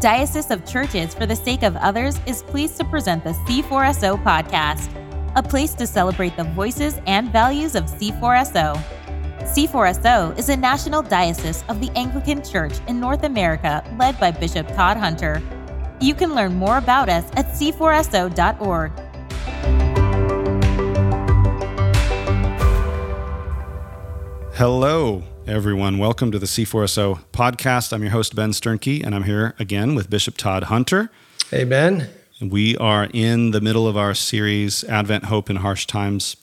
[0.00, 4.90] Diocese of Churches for the Sake of Others is pleased to present the C4SO podcast,
[5.36, 8.76] a place to celebrate the voices and values of C4SO.
[9.40, 14.68] C4SO is a national diocese of the Anglican Church in North America led by Bishop
[14.74, 15.42] Todd Hunter.
[15.98, 18.92] You can learn more about us at c4so.org.
[24.52, 25.98] Hello, everyone.
[25.98, 27.92] Welcome to the C4SO podcast.
[27.92, 31.08] I'm your host, Ben Sternke, and I'm here again with Bishop Todd Hunter.
[31.50, 32.08] Hey, Ben.
[32.40, 36.36] We are in the middle of our series, Advent, Hope in Harsh Times.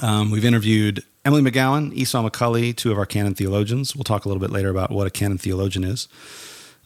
[0.00, 3.94] Um, we've interviewed Emily McGowan, Esau McCaulley, two of our canon theologians.
[3.94, 6.08] We'll talk a little bit later about what a canon theologian is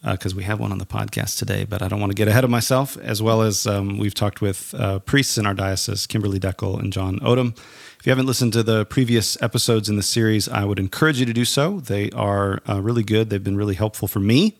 [0.03, 2.27] because uh, we have one on the podcast today, but I don't want to get
[2.27, 2.97] ahead of myself.
[2.99, 6.93] As well as um, we've talked with uh, priests in our diocese, Kimberly Deckel and
[6.93, 7.57] John Odom.
[8.01, 11.27] If you haven't listened to the previous episodes in the series, I would encourage you
[11.27, 11.81] to do so.
[11.81, 13.29] They are uh, really good.
[13.29, 14.57] They've been really helpful for me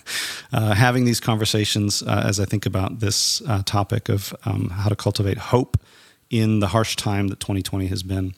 [0.52, 4.88] uh, having these conversations uh, as I think about this uh, topic of um, how
[4.88, 5.76] to cultivate hope
[6.30, 8.32] in the harsh time that 2020 has been.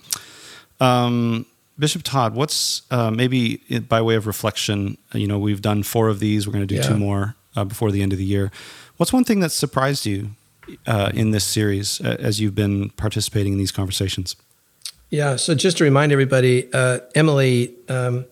[0.81, 1.45] Um,
[1.79, 4.97] Bishop Todd, what's uh, maybe by way of reflection?
[5.13, 6.47] You know, we've done four of these.
[6.47, 6.89] We're going to do yeah.
[6.89, 8.51] two more uh, before the end of the year.
[8.97, 10.31] What's one thing that surprised you
[10.87, 14.35] uh, in this series uh, as you've been participating in these conversations?
[15.11, 15.37] Yeah.
[15.37, 18.25] So just to remind everybody, uh, Emily um,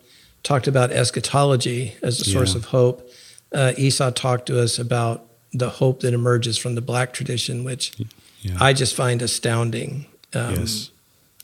[0.42, 2.58] talked about eschatology as a source yeah.
[2.58, 3.10] of hope.
[3.52, 7.92] Uh, Esau talked to us about the hope that emerges from the Black tradition, which
[8.40, 8.56] yeah.
[8.60, 10.06] I just find astounding.
[10.34, 10.90] Um, yes.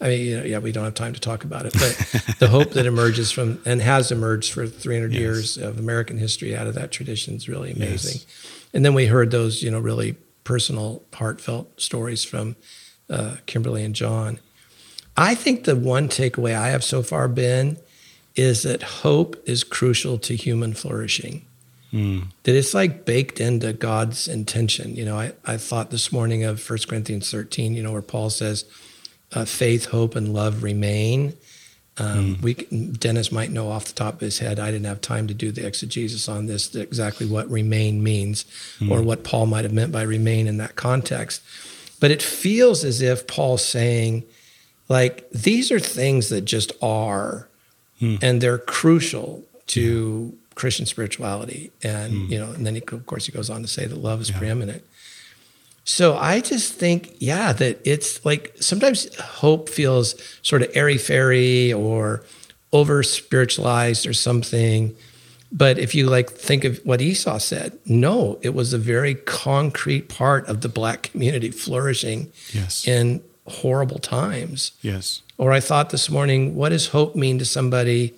[0.00, 2.48] I mean, you know, yeah, we don't have time to talk about it, but the
[2.48, 5.20] hope that emerges from and has emerged for 300 yes.
[5.20, 8.20] years of American history out of that tradition is really amazing.
[8.20, 8.66] Yes.
[8.72, 12.56] And then we heard those, you know, really personal, heartfelt stories from
[13.10, 14.40] uh, Kimberly and John.
[15.16, 17.78] I think the one takeaway I have so far been
[18.36, 21.44] is that hope is crucial to human flourishing.
[21.92, 22.28] Mm.
[22.44, 24.94] That it's like baked into God's intention.
[24.94, 28.30] You know, I, I thought this morning of 1 Corinthians 13, you know, where Paul
[28.30, 28.64] says,
[29.32, 31.34] uh, faith, hope, and love remain.
[31.98, 32.42] Um, mm.
[32.42, 34.58] We Dennis might know off the top of his head.
[34.58, 38.44] I didn't have time to do the exegesis on this exactly what remain means,
[38.78, 38.90] mm.
[38.90, 41.42] or what Paul might have meant by remain in that context.
[41.98, 44.24] But it feels as if Paul's saying,
[44.90, 47.48] like these are things that just are,
[48.02, 48.18] mm.
[48.22, 50.54] and they're crucial to yeah.
[50.56, 51.70] Christian spirituality.
[51.82, 52.32] And hmm.
[52.32, 54.30] you know, and then he, of course he goes on to say that love is
[54.30, 54.38] yeah.
[54.38, 54.84] preeminent.
[55.84, 61.72] So I just think, yeah, that it's like sometimes hope feels sort of airy fairy
[61.72, 62.24] or
[62.72, 64.94] over spiritualized or something.
[65.52, 70.08] But if you like think of what Esau said, no, it was a very concrete
[70.08, 72.86] part of the black community flourishing yes.
[72.86, 74.72] in horrible times.
[74.82, 75.22] Yes.
[75.38, 78.14] Or I thought this morning, what does hope mean to somebody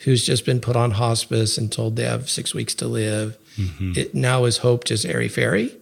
[0.00, 3.36] who's just been put on hospice and told they have six weeks to live?
[3.56, 3.92] Mm-hmm.
[3.96, 5.76] It now is hope just airy fairy?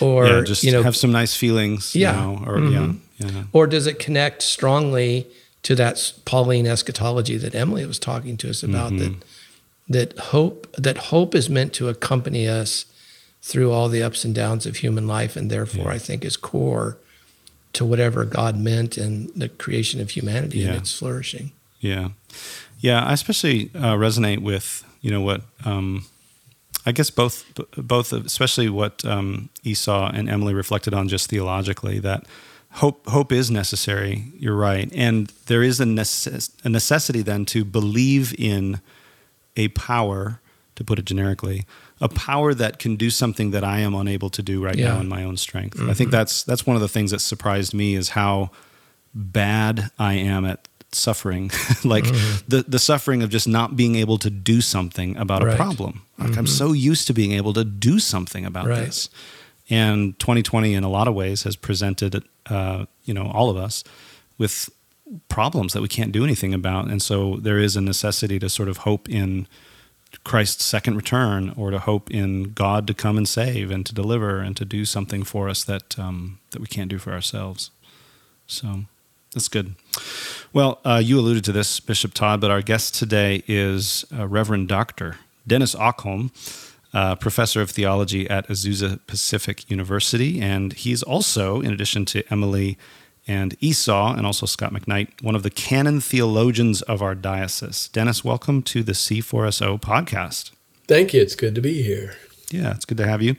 [0.00, 2.96] or yeah, just you know have some nice feelings yeah know, or mm-hmm.
[3.18, 5.26] yeah, yeah or does it connect strongly
[5.62, 9.18] to that pauline eschatology that emily was talking to us about mm-hmm.
[9.88, 12.86] that that hope that hope is meant to accompany us
[13.40, 15.92] through all the ups and downs of human life and therefore yeah.
[15.92, 16.98] i think is core
[17.72, 20.68] to whatever god meant in the creation of humanity yeah.
[20.68, 22.08] and its flourishing yeah
[22.80, 26.04] yeah i especially uh, resonate with you know what um,
[26.88, 27.44] I guess both,
[27.76, 32.24] both, especially what um, Esau and Emily reflected on just theologically, that
[32.72, 34.24] hope, hope is necessary.
[34.38, 38.80] You're right, and there is a, necess- a necessity then to believe in
[39.54, 40.40] a power,
[40.76, 41.66] to put it generically,
[42.00, 44.94] a power that can do something that I am unable to do right yeah.
[44.94, 45.78] now in my own strength.
[45.78, 45.90] Mm-hmm.
[45.90, 46.18] I think mm-hmm.
[46.18, 48.50] that's that's one of the things that surprised me is how
[49.14, 51.50] bad I am at suffering,
[51.84, 52.44] like mm-hmm.
[52.48, 55.54] the the suffering of just not being able to do something about right.
[55.54, 56.02] a problem.
[56.18, 56.40] Like mm-hmm.
[56.40, 58.86] I'm so used to being able to do something about right.
[58.86, 59.10] this.
[59.70, 63.84] And 2020, in a lot of ways, has presented, uh, you know, all of us
[64.38, 64.70] with
[65.28, 66.88] problems that we can't do anything about.
[66.88, 69.46] And so there is a necessity to sort of hope in
[70.24, 74.40] Christ's second return, or to hope in God to come and save and to deliver
[74.40, 77.70] and to do something for us that um, that we can't do for ourselves.
[78.46, 78.84] So
[79.32, 79.74] that's good.
[80.52, 84.68] Well, uh, you alluded to this, Bishop Todd, but our guest today is uh, Reverend
[84.68, 85.16] Dr.
[85.46, 86.30] Dennis Okholm,
[86.94, 90.40] uh, professor of theology at Azusa Pacific University.
[90.40, 92.78] And he's also, in addition to Emily
[93.28, 97.88] and Esau, and also Scot McKnight, one of the canon theologians of our diocese.
[97.88, 100.50] Dennis, welcome to the C4SO podcast.
[100.88, 101.20] Thank you.
[101.20, 102.16] It's good to be here.
[102.50, 103.36] Yeah, it's good to have you.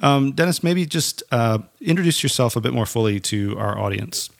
[0.00, 4.30] Um, Dennis, maybe just uh, introduce yourself a bit more fully to our audience.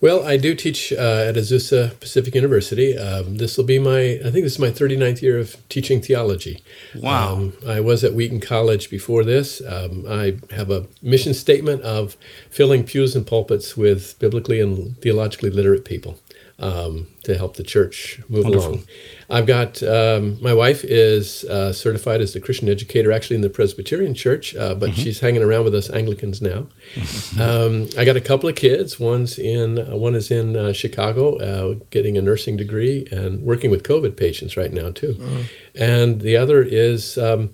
[0.00, 2.96] Well, I do teach uh, at Azusa Pacific University.
[2.96, 6.62] Um, this will be my, I think this is my 39th year of teaching theology.
[6.94, 7.34] Wow.
[7.34, 9.60] Um, I was at Wheaton College before this.
[9.60, 12.16] Um, I have a mission statement of
[12.48, 16.18] filling pews and pulpits with biblically and theologically literate people
[16.60, 18.70] um, to help the church move Wonderful.
[18.70, 18.84] along.
[19.30, 23.50] I've got um, my wife is uh, certified as a Christian educator, actually in the
[23.50, 26.66] Presbyterian Church, uh, but she's hanging around with us Anglicans now.
[27.38, 28.98] Um, I got a couple of kids.
[29.00, 33.70] One's in uh, one is in uh, Chicago, uh, getting a nursing degree and working
[33.70, 35.46] with COVID patients right now too.
[35.74, 37.16] And the other is.
[37.16, 37.50] Um,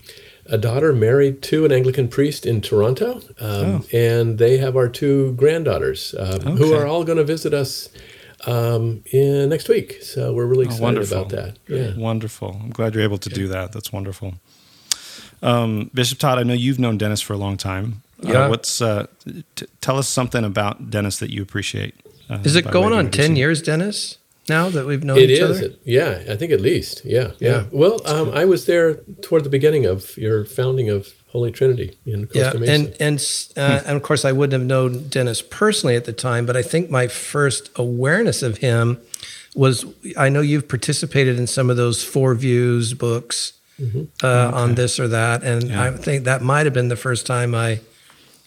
[0.49, 5.33] a daughter married to an Anglican priest in Toronto, um, and they have our two
[5.33, 7.89] granddaughters um, who are all going to visit us
[8.47, 9.99] um, in next week.
[10.03, 11.19] So we're really Oh, excited wonderful.
[11.19, 11.59] about that.
[11.69, 11.97] Yeah.
[11.97, 12.61] Wonderful.
[12.63, 13.73] I'm glad you're able to do that.
[13.73, 14.35] That's wonderful.
[15.43, 18.03] Um, Bishop Todd, I know you've known Dennis for a long time.
[18.25, 18.49] Uh, Yeah.
[18.49, 19.07] what's uh,
[19.55, 21.95] t- tell us something about Dennis that you appreciate?
[22.31, 24.17] Uh, Is it going on 10 years, Dennis,
[24.49, 25.75] now that we've known It each is, other?
[25.85, 26.23] yeah.
[26.29, 27.49] I think at least, yeah, yeah.
[27.51, 27.65] Yeah.
[27.71, 32.27] Well, um, I was there toward the beginning of your founding of Holy Trinity in
[32.27, 32.73] Costa Yeah, Mesa.
[32.73, 33.17] and and
[33.57, 36.63] uh, and of course I wouldn't have known Dennis personally at the time, but I
[36.63, 38.99] think my first awareness of him
[39.55, 39.85] was
[40.17, 43.53] I know you've participated in some of those Four Views books
[44.23, 45.83] uh, on this or that, and Yeah.
[45.85, 47.81] I think that might have been the first time I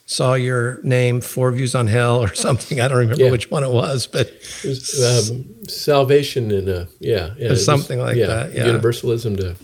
[0.08, 2.82] saw your name, Four Views on Hell or something.
[2.82, 3.30] I don't remember Yeah.
[3.32, 4.28] which one it was, but
[4.64, 8.66] It was, um, salvation in a yeah, yeah it was- something like yeah, that, yeah.
[8.66, 9.56] Universalism to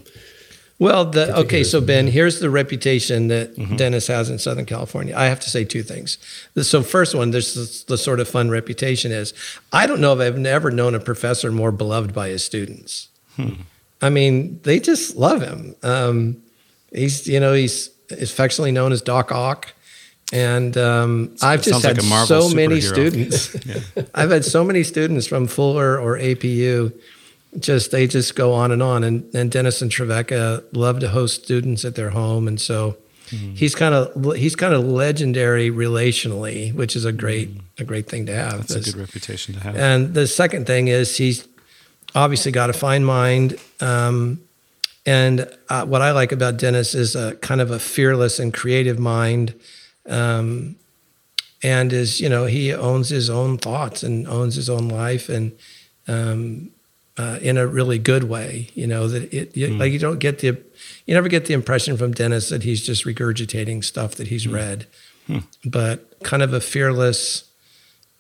[0.78, 5.16] Well, the, okay, so Ben, here's the reputation that Dennis has in Southern California.
[5.16, 6.18] I have to say two things.
[6.62, 9.34] So, first one, this, the sort of fun reputation is
[9.72, 13.08] I don't know if I've never known a professor more beloved by his students.
[14.02, 15.76] I mean, they just love him.
[15.82, 16.44] Um,
[16.92, 19.74] he's, you know, he's affectionately known as Doc Ock.
[20.34, 23.56] And um, I've just sounds like had so many students.
[24.16, 26.94] I've had so many students from Fuller or APU
[27.60, 29.04] just they just go on and on.
[29.04, 32.48] And, and dennis and trevecca love to host students at their home.
[32.48, 32.98] And so
[33.30, 37.50] he's kind of he's kind of legendary relationally which is a great
[37.80, 38.68] a great thing to have.
[38.68, 39.76] That's a good reputation to have.
[39.76, 41.48] and the second thing is he's
[42.14, 43.60] obviously got a fine mind.
[43.82, 44.42] Um,
[45.08, 49.00] and uh, what i like about dennis is a kind of a fearless and creative
[49.00, 49.54] mind.
[50.08, 50.76] Um,
[51.64, 55.30] and is you know he owns his own thoughts and owns his own life.
[55.30, 55.58] And
[56.08, 56.72] um,
[57.18, 60.40] uh, in a really good way you know that it you, like you don't get
[60.40, 60.48] the
[61.06, 64.88] you never get the impression from dennis that he's just regurgitating stuff that he's read.
[65.64, 67.50] But kind of a fearless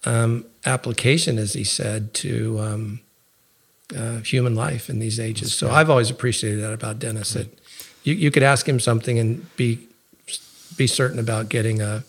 [0.06, 3.00] um, application as he said to um,
[3.96, 5.54] uh, human life in these ages.
[5.54, 7.48] So i've always appreciated that about dennis that
[8.04, 9.88] you, you could ask him something and be
[10.78, 12.04] be certain about getting a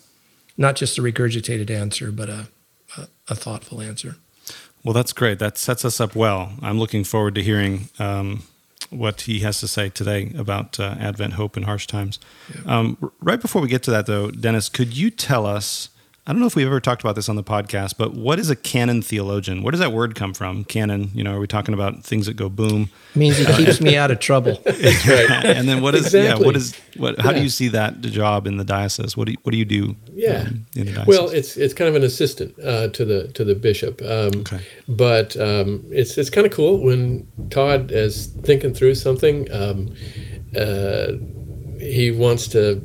[0.56, 2.48] not just a regurgitated answer, but a,
[2.96, 4.16] a, a thoughtful answer.
[4.86, 5.40] Well, that's great.
[5.40, 6.52] That sets us up well.
[6.62, 8.44] I'm looking forward to hearing um,
[8.90, 12.20] what he has to say today about uh, Advent, hope in harsh times.
[12.66, 15.88] Um, r- right before we get to that, though, Dennis, could you tell us?
[16.28, 18.50] I don't know if we've ever talked about this on the podcast, but what is
[18.50, 19.62] a canon theologian?
[19.62, 20.64] Where does that word come from?
[20.64, 21.10] Canon.
[21.14, 22.90] You know, are we talking about things that go boom?
[23.14, 24.60] It means he keeps me out of trouble.
[24.66, 26.12] and then what is?
[26.12, 26.36] Yeah.
[26.36, 26.74] What is?
[26.96, 27.20] What?
[27.20, 29.16] How do you see that job in the diocese?
[29.16, 29.94] What do you, What do you do?
[30.14, 30.40] Yeah.
[30.48, 31.06] um, in the diocese?
[31.06, 34.02] Well, it's it's kind of an assistant uh, to the to the bishop.
[34.02, 34.60] Um, Okay.
[34.88, 39.46] But um, it's it's kind of cool when Todd is thinking through something.
[39.52, 39.94] Um,
[40.56, 41.12] uh,
[41.78, 42.80] he wants to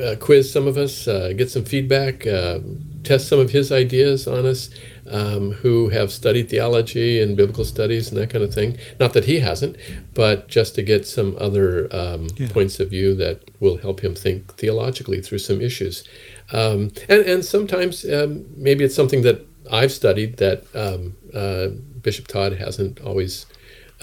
[0.00, 2.60] uh, quiz some of us, uh, get some feedback, uh,
[3.04, 4.70] test some of his ideas on us.
[5.10, 8.78] Um, who have studied theology and biblical studies and that kind of thing.
[9.00, 9.74] Not that he hasn't,
[10.14, 12.46] but just to get some other um, Yeah.
[12.50, 16.04] points of view that will help him think theologically through some issues.
[16.52, 21.68] Um, and, and sometimes um, maybe it's something that I've studied that um, uh,
[22.02, 23.46] Bishop Todd hasn't always,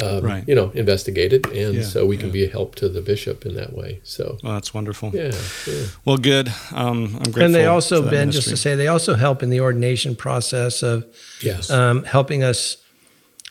[0.02, 0.44] um, Right.
[0.48, 2.34] you know, investigated, and Yeah, so we can yeah.
[2.34, 4.00] be a help to the bishop in that way.
[4.04, 5.12] So, well, that's wonderful.
[5.14, 5.32] yeah,
[5.66, 5.86] yeah.
[6.06, 6.50] Well, good.
[6.74, 7.44] Um, I'm grateful.
[7.44, 10.16] and they for also, that Ben, just to say, they also help in the ordination
[10.16, 11.06] process of
[11.42, 12.78] yes, um, helping us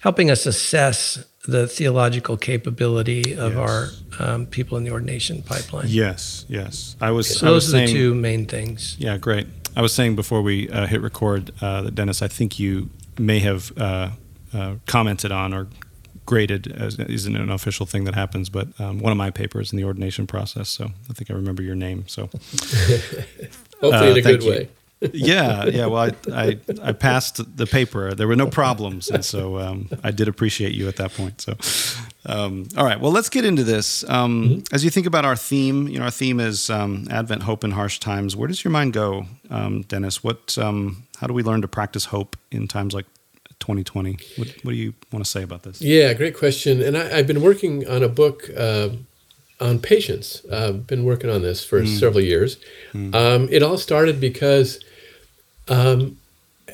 [0.01, 3.59] helping us assess the theological capability of Yes.
[3.59, 3.89] our
[4.19, 5.87] um, people in the ordination pipeline.
[5.89, 6.97] Yes, yes.
[7.01, 7.39] I was.
[7.39, 8.97] So I was those are the two main things.
[8.99, 9.47] Yeah, great.
[9.77, 12.89] I was saying before we uh, hit record uh, that Dennis, I think you
[13.19, 14.11] may have uh,
[14.55, 15.69] uh, commented on or
[16.27, 19.79] graded as isn't an official thing that happens, but um, one of my papers in
[19.79, 20.69] the ordination process.
[20.69, 22.05] So I think I remember your name.
[22.09, 22.23] So
[23.81, 24.51] hopefully uh, in a good you.
[24.51, 24.69] way.
[25.13, 25.87] yeah, yeah.
[25.87, 28.15] Well, I, I I passed the paper.
[28.15, 31.43] There were no problems, and so um, I did appreciate you at that point.
[31.43, 31.55] So,
[32.25, 32.99] um, all right.
[32.99, 34.09] Well, let's get into this.
[34.09, 37.63] Um, As you think about our theme, you know, our theme is um, Advent, hope
[37.63, 38.37] in harsh times.
[38.37, 40.25] Where does your mind go, um, Dennis?
[40.25, 40.57] What?
[40.57, 43.07] Um, how do we learn to practice hope in times like
[43.67, 44.19] 2020?
[44.37, 45.83] What, what do you want to say about this?
[45.83, 46.81] Yeah, great question.
[46.81, 48.91] And I, have been working on a book uh,
[49.61, 50.43] on patience.
[50.53, 51.99] I've been working on this for mm.
[51.99, 52.59] several years.
[52.95, 53.15] Mm.
[53.15, 54.79] Um, it all started because
[55.67, 56.17] um,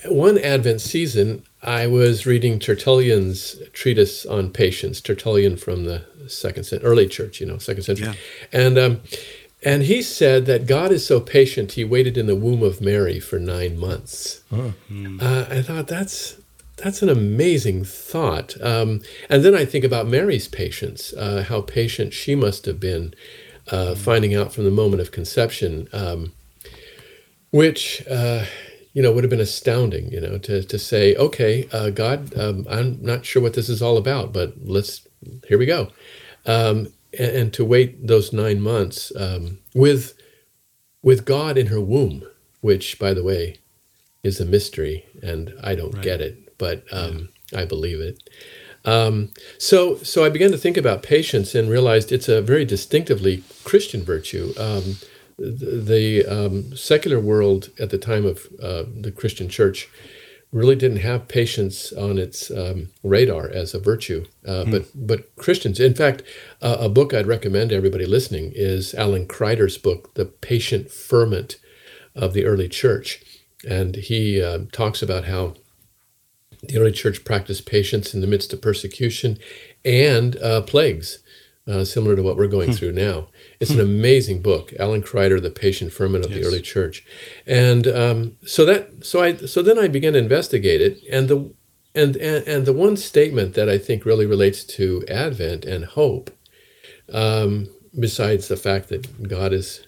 [0.05, 5.01] one Advent season, I was reading Tertullian's treatise on patience.
[5.01, 8.15] Tertullian from the second century, early church, you know, second century, yeah.
[8.53, 9.01] and um,
[9.65, 11.73] and he said that God is so patient.
[11.73, 14.43] He waited in the womb of Mary for nine months.
[14.51, 14.75] Oh.
[14.91, 15.23] Mm.
[15.23, 16.42] Uh, I thought that's
[16.83, 18.61] that's an amazing thought.
[18.61, 23.15] Um, and then I think about Mary's patience, uh, how patient she must have been,
[23.69, 23.97] uh, mm.
[23.97, 26.33] finding out from the moment of conception, um,
[27.51, 28.47] which uh,
[28.93, 32.67] you know, would have been astounding, you know, to, to say, okay, uh, God, um,
[32.69, 35.07] I'm not sure what this is all about, but let's,
[35.49, 35.89] here we go.
[36.45, 40.15] Um, and, and, to wait those nine months um, with,
[41.03, 42.25] with God in her womb,
[42.61, 43.59] which, by the way,
[44.23, 46.03] is a mystery, and I don't right.
[46.03, 47.63] get it, but um, yeah.
[47.63, 48.17] I believe it.
[48.85, 53.43] Um, so, so I began to think about patience and realized it's a very distinctively
[53.65, 54.55] Christian virtue.
[54.57, 54.97] Um,
[55.39, 59.89] the, um, secular world at the time of uh, the Christian church
[60.53, 64.25] really didn't have patience on its um, radar as a virtue.
[64.47, 64.71] Uh, mm.
[64.71, 66.23] But but Christians, in fact,
[66.61, 71.57] uh, a book I'd recommend to everybody listening is Alan Kreider's book, The Patient Ferment
[72.15, 73.21] of the Early Church,
[73.69, 75.55] and he uh, talks about how
[76.63, 79.39] the early church practiced patience in the midst of persecution
[79.85, 81.19] and uh, plagues,
[81.67, 82.75] uh, similar to what we're going hmm.
[82.75, 83.29] through now.
[83.61, 86.41] It's an amazing book, Alan Kreider, The Patient Ferment of yes.
[86.41, 87.05] the Early Church,
[87.47, 91.53] and um, so that so I so then I began to investigate it, and the
[91.95, 96.31] and, and and the one statement that I think really relates to Advent and hope,
[97.13, 99.87] um, besides the fact that God is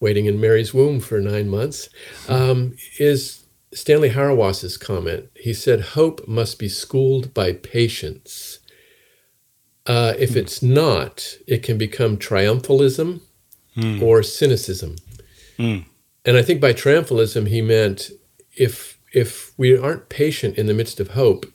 [0.00, 1.88] waiting in Mary's womb for nine months,
[2.28, 3.44] um, is
[3.78, 5.30] Stanley Hauerwas's comment.
[5.34, 8.58] He said, "Hope must be schooled by patience."
[9.86, 10.36] Uh, if mm.
[10.36, 13.20] it's not, it can become triumphalism
[13.76, 14.02] mm.
[14.02, 14.96] or cynicism.
[15.58, 15.86] Mm.
[16.24, 18.10] And I think by triumphalism, he meant
[18.56, 21.46] if if we aren't patient in the midst of hope,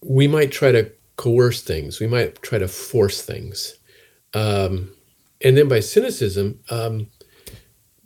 [0.00, 1.98] we might try to coerce things.
[1.98, 3.78] We might try to force things.
[4.34, 4.92] Um,
[5.42, 7.08] and then by cynicism, um,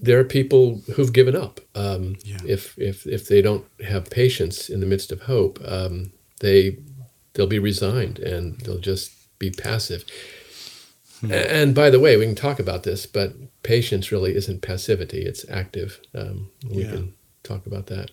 [0.02, 1.60] there are people who've given up.
[1.74, 2.38] Um, yeah.
[2.46, 6.78] If if if they don't have patience in the midst of hope, um, they
[7.34, 10.04] they'll be resigned and they'll just be passive.
[11.20, 11.32] Hmm.
[11.32, 15.44] And by the way, we can talk about this, but patience really isn't passivity; it's
[15.50, 16.00] active.
[16.14, 16.90] Um, we yeah.
[16.90, 18.10] can talk about that.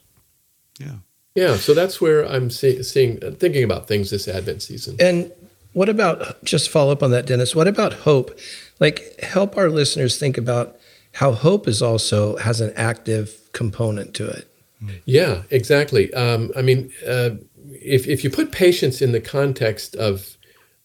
[0.79, 0.98] Yeah.
[1.36, 1.56] Yeah.
[1.56, 4.98] So that's where I'm see, seeing, uh, thinking about things this Advent season.
[5.00, 5.32] And
[5.74, 7.56] what about just follow up on that, Dennis?
[7.56, 8.38] What about hope?
[8.79, 10.77] Like, help our listeners think about
[11.17, 14.47] how hope is also has an active component to it.
[15.05, 16.13] Yeah, exactly.
[16.13, 17.31] Um, I mean, uh,
[17.71, 20.38] if if you put patience in the context of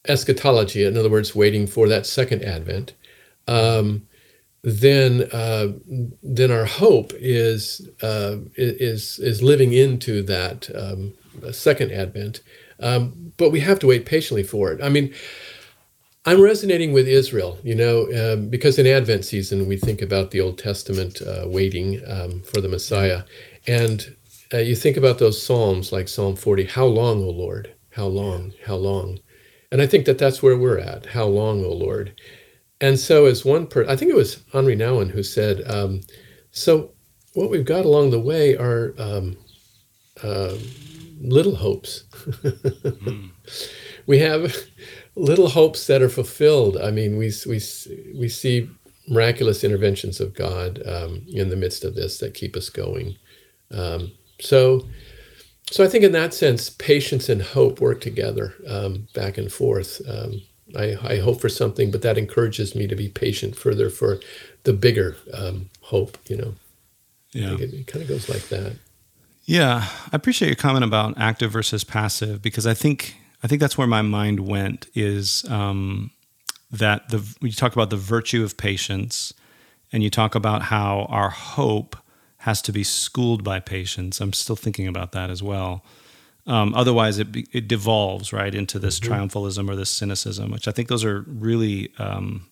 [0.07, 2.93] eschatology, in other words, waiting for that second advent,
[3.47, 4.07] um,
[4.63, 5.67] then uh,
[6.23, 11.13] then our hope is uh, is is living into that um,
[11.51, 12.41] second advent.
[12.79, 14.81] Um, but we have to wait patiently for it.
[14.81, 15.13] I mean,
[16.25, 20.39] I'm resonating with Israel, you know, uh, because in Advent season we think about the
[20.39, 23.23] Old Testament uh, waiting um, for the Messiah,
[23.67, 24.15] and
[24.53, 26.65] uh, you think about those psalms like Psalm 40.
[26.65, 27.73] How long, O Lord?
[27.91, 28.53] How long?
[28.65, 29.19] How long?
[29.71, 31.07] And I think that that's where we're at.
[31.07, 32.13] How long, O Lord?
[32.79, 36.01] And so, as one person, I think it was Henri Nouwen who said, um,
[36.51, 36.91] so
[37.33, 39.35] what we've got along the way are um,
[40.21, 40.55] uh,
[41.19, 42.03] little hopes.
[42.13, 43.29] mm.
[44.05, 44.55] We have
[45.15, 46.77] little hopes that are fulfilled.
[46.77, 47.61] I mean, we, we,
[48.15, 48.69] we see
[49.07, 53.15] miraculous interventions of God um, in the midst of this that keep us going.
[53.71, 54.87] Um, so,
[55.71, 60.01] so I think in that sense, patience and hope work together um, back and forth.
[60.07, 60.41] Um,
[60.75, 64.19] I, I, hope for something, but that encourages me to be patient further for
[64.63, 66.17] the bigger um, hope.
[66.27, 66.55] You know,
[67.31, 68.73] yeah, it, it kind of goes like that.
[69.45, 73.77] Yeah, I appreciate your comment about active versus passive because I think I think that's
[73.77, 74.87] where my mind went.
[74.95, 76.11] Is um,
[76.71, 79.33] that the you talk about the virtue of patience,
[79.91, 81.97] and you talk about how our hope
[82.37, 84.19] has to be schooled by patience.
[84.19, 85.83] I'm still thinking about that as well.
[86.45, 89.13] Um, otherwise, it, it devolves right into this mm-hmm.
[89.13, 92.47] triumphalism or this cynicism, which I think those are really um,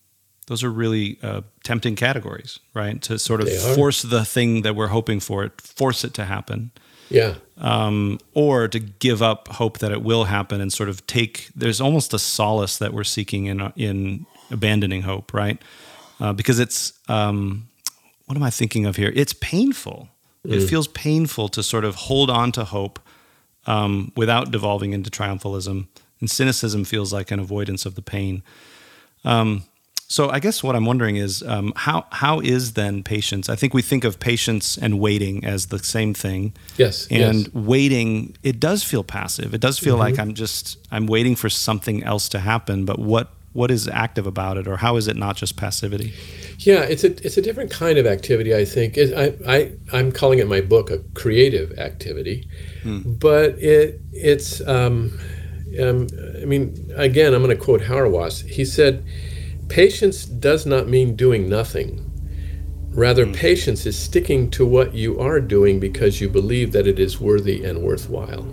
[0.48, 3.02] those are really uh, tempting categories, right?
[3.04, 6.72] To sort of force the thing that we're hoping for, it force it to happen.
[7.12, 7.36] Yeah.
[7.58, 11.50] Um, or to give up hope that it will happen and sort of take.
[11.56, 15.62] There's almost a solace that we're seeking in in abandoning hope, right?
[16.20, 17.68] Uh, because it's um,
[18.26, 19.12] what am I thinking of here?
[19.16, 20.10] It's painful,
[20.48, 20.54] mm.
[20.54, 23.00] it feels painful to sort of hold on to hope
[23.68, 25.88] um, without devolving into triumphalism.
[26.20, 28.44] And cynicism feels like an avoidance of the pain.
[29.26, 29.64] Um,
[30.12, 33.48] so I guess what I'm wondering is um, how how is then patience?
[33.48, 36.54] I think we think of patience and waiting as the same thing.
[36.76, 37.08] Yes.
[37.10, 37.54] And yes.
[37.54, 39.54] waiting, it does feel passive.
[39.54, 40.02] It does feel mm-hmm.
[40.02, 42.84] like I'm just I'm waiting for something else to happen.
[42.84, 46.14] But what what is active about it, or how is it not just passivity?
[46.60, 48.54] Yeah, it's a it's a different kind of activity.
[48.54, 52.50] I think it, I I I'm calling it my book a creative activity,
[52.84, 53.00] hmm.
[53.06, 55.18] but it it's um,
[55.82, 56.08] um,
[56.42, 58.46] I mean again I'm going to quote Hauerwas.
[58.46, 59.06] He said
[59.72, 62.06] Patience does not mean doing nothing.
[62.90, 63.34] Rather, mm.
[63.34, 67.64] patience is sticking to what you are doing because you believe that it is worthy
[67.64, 68.46] and worthwhile.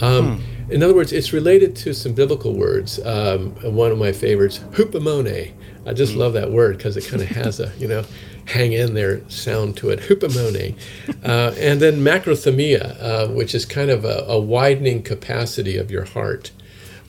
[0.00, 0.72] Um, hmm.
[0.72, 2.98] In other words, it's related to some biblical words.
[3.04, 5.52] Um, one of my favorites, hupomone.
[5.84, 6.16] I just mm.
[6.16, 8.04] love that word because it kind of has a, you know,
[8.46, 10.74] hang in there sound to it, hupomone.
[11.22, 16.04] Uh, and then makrothumia, uh, which is kind of a, a, widening capacity of your
[16.04, 16.50] heart.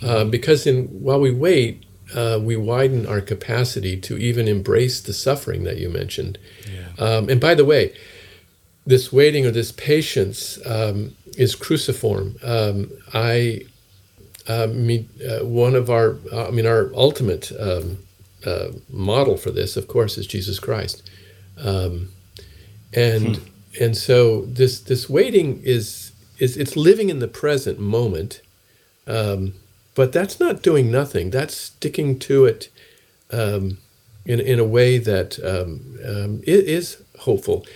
[0.04, 5.14] Uh, because in while we wait, uh, we widen our capacity to even embrace the
[5.14, 6.38] suffering that you mentioned.
[6.70, 7.06] Yeah.
[7.06, 7.94] Um, and by the way,
[8.86, 12.38] this waiting or this patience um, is cruciform.
[12.44, 13.66] Um, I
[14.48, 18.00] uh, mean, uh, one of our, uh, I mean, our ultimate um,
[18.46, 21.10] uh, model for this, of course, is Jesus Christ.
[21.58, 22.10] Um,
[22.94, 23.84] and hmm.
[23.84, 28.42] and so this this waiting is is it's living in the present moment.
[29.08, 29.54] Um,
[30.02, 31.30] but that's not doing nothing.
[31.30, 32.70] That's sticking to it
[33.30, 33.78] um,
[34.26, 37.68] in, in a way that um, um, is hopeful,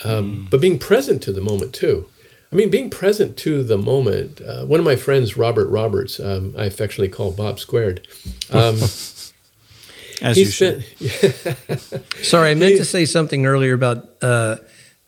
[0.00, 0.50] mm.
[0.50, 2.06] but being present to the moment too.
[2.52, 4.42] I mean, being present to the moment.
[4.42, 8.06] Uh, one of my friends, Robert Roberts, um, I affectionately call Bob Squared.
[8.50, 8.76] Um,
[10.20, 12.04] As you spent, should.
[12.22, 14.56] Sorry, I meant to say something earlier about uh,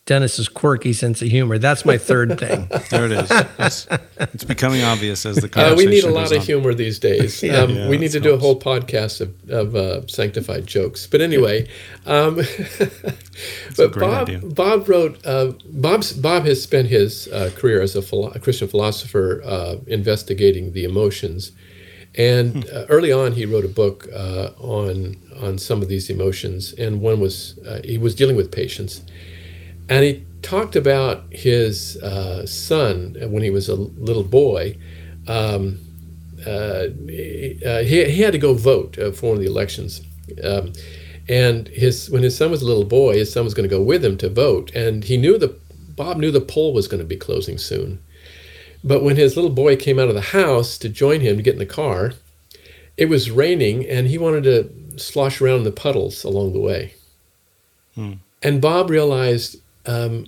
[0.05, 1.59] Dennis's quirky sense of humor.
[1.59, 2.69] That's my third thing.
[2.91, 3.31] there it is.
[3.59, 3.87] It's,
[4.19, 6.45] it's, becoming obvious as the conversation uh, We need a lot of on.
[6.45, 7.41] humor these days.
[7.43, 7.59] yeah.
[7.59, 8.25] Um, yeah, we need to helps.
[8.25, 11.07] do a whole podcast of, of uh, sanctified jokes.
[11.07, 11.69] But anyway,
[12.05, 12.35] um,
[13.77, 14.41] but Bob idea.
[14.41, 15.25] Bob wrote.
[15.25, 19.77] Uh, Bob's Bob has spent his uh, career as a, philo- a, Christian philosopher uh,
[19.87, 21.53] investigating the emotions.
[22.17, 22.77] And hmm.
[22.77, 27.01] uh, early on, he wrote a book uh, on on some of these emotions, and
[27.01, 29.03] one was uh, he was dealing with patience,
[29.93, 34.79] and he talked about his uh, son when he was a little boy.
[35.29, 35.81] Um,
[36.47, 40.01] uh, he, uh, he, he, had to go vote uh, for one of the elections.
[40.43, 40.73] Um,
[41.29, 43.83] and his when his son was a little boy, his son was going to go
[43.83, 44.75] with him to vote.
[44.75, 45.55] And he knew the
[45.95, 48.03] Bob knew the poll was going to be closing soon.
[48.83, 51.53] But when his little boy came out of the house to join him to get
[51.53, 52.15] in the car,
[52.97, 56.95] it was raining and he wanted to slosh around in the puddles along the way.
[57.95, 58.15] Hmm.
[58.43, 60.27] And Bob realized um,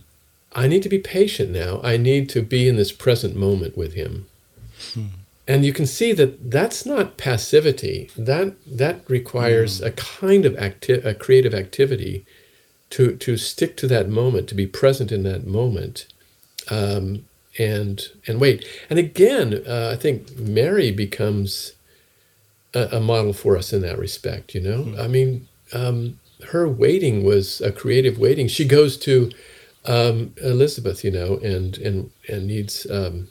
[0.54, 1.80] I need to be patient now.
[1.82, 4.26] I need to be in this present moment with him.
[4.92, 5.06] Hmm.
[5.46, 8.10] And you can see that that's not passivity.
[8.16, 9.86] That that requires hmm.
[9.86, 12.24] a kind of acti- a creative activity
[12.90, 16.06] to to stick to that moment, to be present in that moment,
[16.70, 17.24] um,
[17.58, 18.64] and and wait.
[18.88, 21.72] And again, uh, I think Mary becomes
[22.72, 24.54] a, a, model for us in that respect.
[24.54, 25.00] You know, hmm.
[25.00, 26.18] I mean, um,
[26.50, 28.48] her waiting was a creative waiting.
[28.48, 29.30] She goes to
[29.84, 33.28] um, Elizabeth, you know, and and and needs um,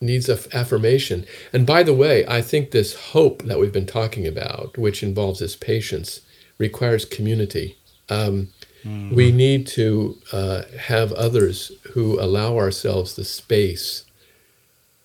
[0.00, 1.26] needs affirmation.
[1.52, 5.40] And by the way, I think this hope that we've been talking about, which involves
[5.40, 6.20] this patience,
[6.58, 7.78] requires community.
[8.08, 8.48] Um,
[8.84, 9.14] mm-hmm.
[9.14, 14.04] We need to uh, have others who allow ourselves the space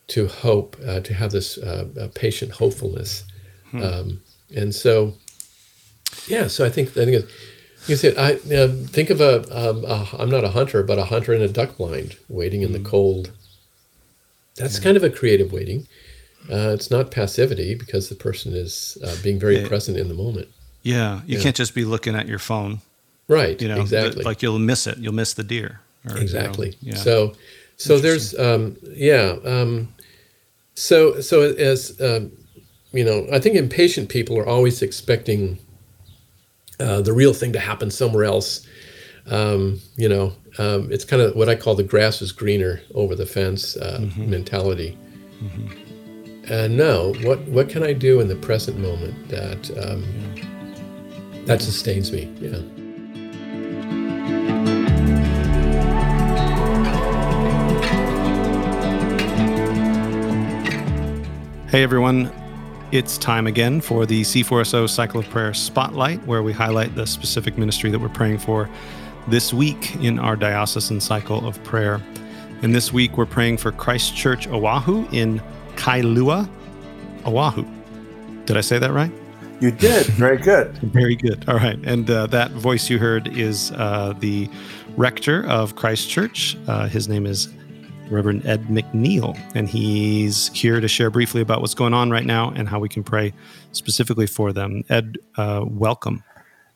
[0.08, 3.24] to hope, uh, to have this uh, patient hopefulness.
[3.72, 3.84] Hmm.
[3.84, 4.22] Um,
[4.56, 5.14] and so
[6.30, 7.32] yeah, so I think I think it's,
[7.88, 11.06] you said I uh, think of a, um, a I'm not a hunter, but a
[11.06, 12.74] hunter in a duck blind waiting in mm.
[12.74, 13.32] the cold.
[14.56, 14.84] That's yeah.
[14.84, 15.88] kind of a creative waiting.
[16.50, 19.68] Uh, it's not passivity because the person is uh, being very yeah.
[19.68, 20.48] present in the moment.
[20.84, 21.44] Yeah, you yeah.
[21.44, 22.82] can't just be looking at your phone.
[23.28, 23.62] Right.
[23.62, 24.24] You know, exactly.
[24.24, 24.98] Like you'll miss it.
[24.98, 25.82] You'll miss the deer.
[26.10, 26.76] Or, exactly.
[26.82, 27.04] You know, yeah.
[27.04, 27.36] So,
[27.78, 29.36] so there's um, yeah.
[29.46, 29.94] Um,
[30.74, 32.32] so so as um,
[32.92, 35.60] you know, I think impatient people are always expecting
[36.80, 38.66] uh, the real thing to happen somewhere else.
[39.28, 43.16] Um, you know, um, it's kind of what I call the grass is greener over
[43.16, 44.30] the fence uh, mm-hmm.
[44.30, 44.98] mentality.
[45.42, 46.52] Mm-hmm.
[46.52, 50.04] And now, what what can I do in the present moment that um,
[50.36, 51.46] yeah.
[51.46, 52.34] that sustains me?
[52.40, 52.60] Yeah.
[61.70, 62.32] Hey everyone,
[62.92, 67.58] it's time again for the C4SO Cycle of Prayer Spotlight, where we highlight the specific
[67.58, 68.68] ministry that we're praying for
[69.28, 72.02] this week in our diocesan cycle of prayer.
[72.64, 75.40] And this week we're praying for Christ Church Oahu in
[75.76, 76.50] Kailua,
[77.28, 77.64] Oahu.
[78.46, 79.12] Did I say that right?
[79.60, 80.08] You did.
[80.08, 80.76] Very good.
[80.78, 81.48] Very good.
[81.48, 81.78] All right.
[81.84, 84.50] And uh, that voice you heard is uh, the
[84.98, 86.58] rector of Christ Church.
[86.68, 87.50] Uh, his name is
[88.10, 92.52] Reverend Ed McNeil, and he's here to share briefly about what's going on right now
[92.52, 93.34] and how we can pray
[93.72, 94.84] specifically for them.
[94.90, 96.24] Ed, uh, welcome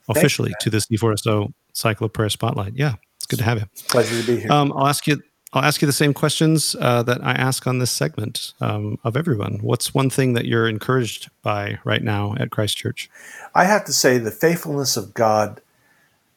[0.10, 2.74] officially to this C4SO Cycle of Prayer Spotlight.
[2.76, 3.66] Yeah, it's good to have you.
[3.88, 4.52] Pleasure to be here.
[4.52, 5.22] Um, I'll ask you.
[5.56, 9.16] I'll ask you the same questions uh, that I ask on this segment um, of
[9.16, 9.60] everyone.
[9.62, 13.08] What's one thing that you're encouraged by right now at Christ Church?
[13.54, 15.62] I have to say the faithfulness of God,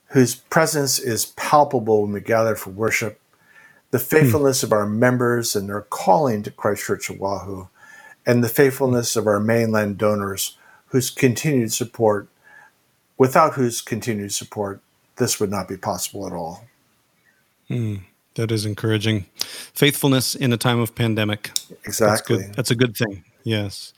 [0.08, 3.18] whose presence is palpable when we gather for worship,
[3.90, 4.66] the faithfulness hmm.
[4.66, 7.66] of our members and their calling to Christ Church Oahu,
[8.24, 12.28] and the faithfulness of our mainland donors whose continued support,
[13.16, 14.80] without whose continued support,
[15.16, 16.64] this would not be possible at all.
[17.68, 17.96] Hmm.
[18.34, 19.24] That is encouraging.
[19.38, 21.52] Faithfulness in a time of pandemic.
[21.84, 22.42] Exactly.
[22.42, 23.24] That's, That's a good thing.
[23.44, 23.94] Yes.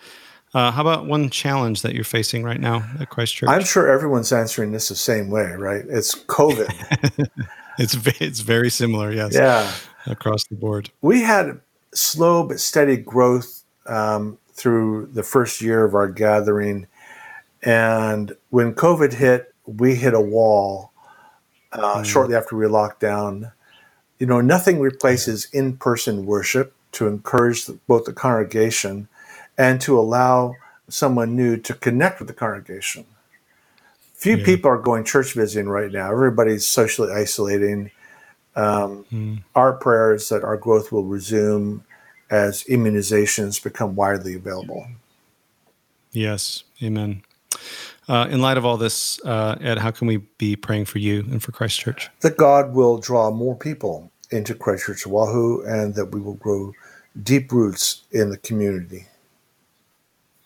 [0.54, 3.48] Uh, how about one challenge that you're facing right now at Christ Church?
[3.48, 5.84] I'm sure everyone's answering this the same way, right?
[5.88, 7.28] It's COVID.
[7.78, 9.34] it's it's very similar, yes.
[9.34, 9.70] Yeah,
[10.06, 10.90] across the board.
[11.00, 11.60] We had
[11.94, 16.86] slow but steady growth um, through the first year of our gathering,
[17.62, 20.92] and when COVID hit, we hit a wall
[21.72, 22.04] uh, mm.
[22.04, 23.52] shortly after we locked down.
[24.18, 29.08] You know, nothing replaces in-person worship to encourage the, both the congregation
[29.56, 30.56] and to allow
[30.88, 33.04] someone new to connect with the congregation.
[34.18, 34.44] Few yeah.
[34.44, 36.10] people are going church visiting right now.
[36.10, 37.92] Everybody's socially isolating.
[38.56, 39.44] Um, mm.
[39.54, 41.84] Our prayer is that our growth will resume
[42.28, 44.88] as immunizations become widely available.
[46.10, 47.22] Yes, amen.
[48.08, 51.20] Uh, in light of all this, uh, Ed, how can we be praying for you
[51.20, 52.10] and for Christ Church?
[52.20, 56.72] That God will draw more people into Christ Church Oahu and that we will grow
[57.22, 59.06] deep roots in the community.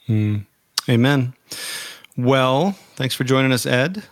[0.06, 0.44] Mm.
[0.90, 1.32] Amen.
[2.16, 4.02] Well, thanks for joining us, Ed.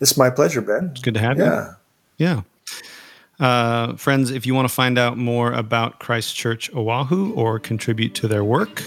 [0.00, 0.90] It's my pleasure, Ben.
[0.92, 1.74] It's good to have yeah.
[2.18, 2.26] you.
[2.26, 2.42] Yeah.
[3.38, 8.14] Uh, friends, if you want to find out more about Christ Church Oahu or contribute
[8.16, 8.82] to their work,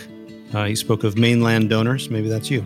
[0.54, 2.10] uh, he spoke of mainland donors.
[2.10, 2.66] Maybe that's you.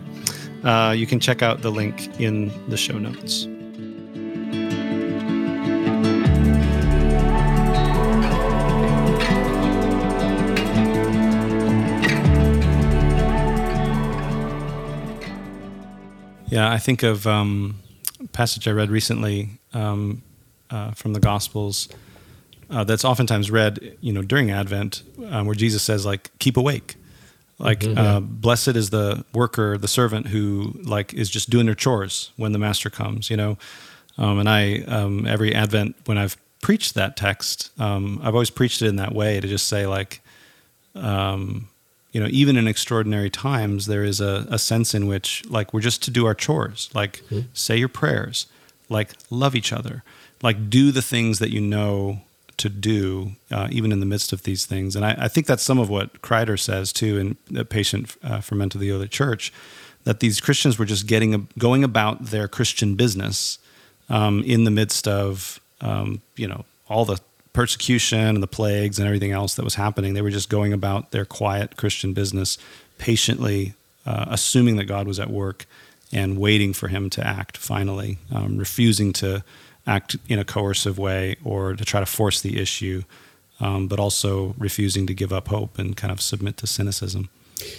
[0.62, 3.46] Uh, you can check out the link in the show notes.
[16.54, 17.80] Yeah, I think of um,
[18.20, 20.22] a passage I read recently um,
[20.70, 21.88] uh, from the Gospels
[22.70, 26.94] uh, that's oftentimes read, you know, during Advent, um, where Jesus says, like, keep awake.
[27.58, 27.98] Like, mm-hmm.
[27.98, 32.52] uh, blessed is the worker, the servant who, like, is just doing their chores when
[32.52, 33.58] the master comes, you know.
[34.16, 38.80] Um, and I, um, every Advent, when I've preached that text, um, I've always preached
[38.80, 40.20] it in that way to just say, like,
[40.94, 41.68] um,
[42.14, 45.80] you know, even in extraordinary times, there is a, a sense in which, like, we're
[45.80, 47.40] just to do our chores, like, mm-hmm.
[47.52, 48.46] say your prayers,
[48.88, 50.04] like, love each other,
[50.40, 52.20] like, do the things that you know
[52.56, 54.94] to do, uh, even in the midst of these things.
[54.94, 58.40] And I, I, think that's some of what Kreider says too in the patient uh,
[58.40, 59.52] ferment of the church,
[60.04, 63.58] that these Christians were just getting going about their Christian business
[64.08, 67.18] um, in the midst of, um, you know, all the
[67.54, 70.12] persecution and the plagues and everything else that was happening.
[70.12, 72.58] They were just going about their quiet Christian business,
[72.98, 73.72] patiently
[74.04, 75.64] uh, assuming that God was at work
[76.12, 79.42] and waiting for Him to act finally, um, refusing to
[79.86, 83.02] act in a coercive way or to try to force the issue,
[83.60, 87.28] um, but also refusing to give up hope and kind of submit to cynicism.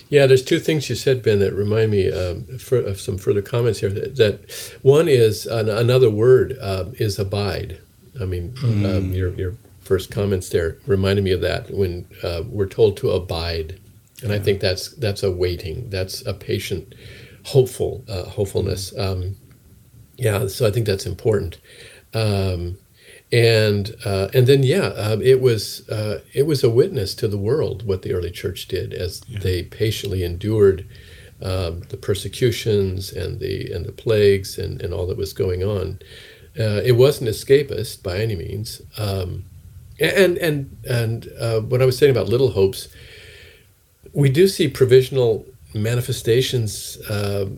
[0.10, 3.42] Yeah, there's two things you said, Ben, that remind me um, for, of some further
[3.42, 3.90] comments here.
[3.90, 7.80] That, that one is an, another word uh, is abide.
[8.20, 8.98] I mean, mm.
[8.98, 13.12] um, your your first comments there reminded me of that when uh, we're told to
[13.12, 13.80] abide,
[14.21, 14.36] and yeah.
[14.36, 16.95] I think that's that's a waiting, that's a patient,
[17.45, 18.98] hopeful uh, hopefulness.
[18.98, 19.36] Um,
[20.17, 21.60] yeah, so I think that's important.
[22.13, 22.78] Um,
[23.32, 27.38] and uh, and then yeah, uh, it was uh, it was a witness to the
[27.38, 29.39] world what the early church did as yeah.
[29.39, 30.88] they patiently endured
[31.41, 36.00] um, the persecutions and the and the plagues and, and all that was going on.
[36.58, 38.82] Uh, it wasn't escapist by any means.
[38.98, 39.45] Um,
[39.99, 42.88] and and and uh, what I was saying about little hopes,
[44.13, 47.49] we do see provisional manifestations, uh,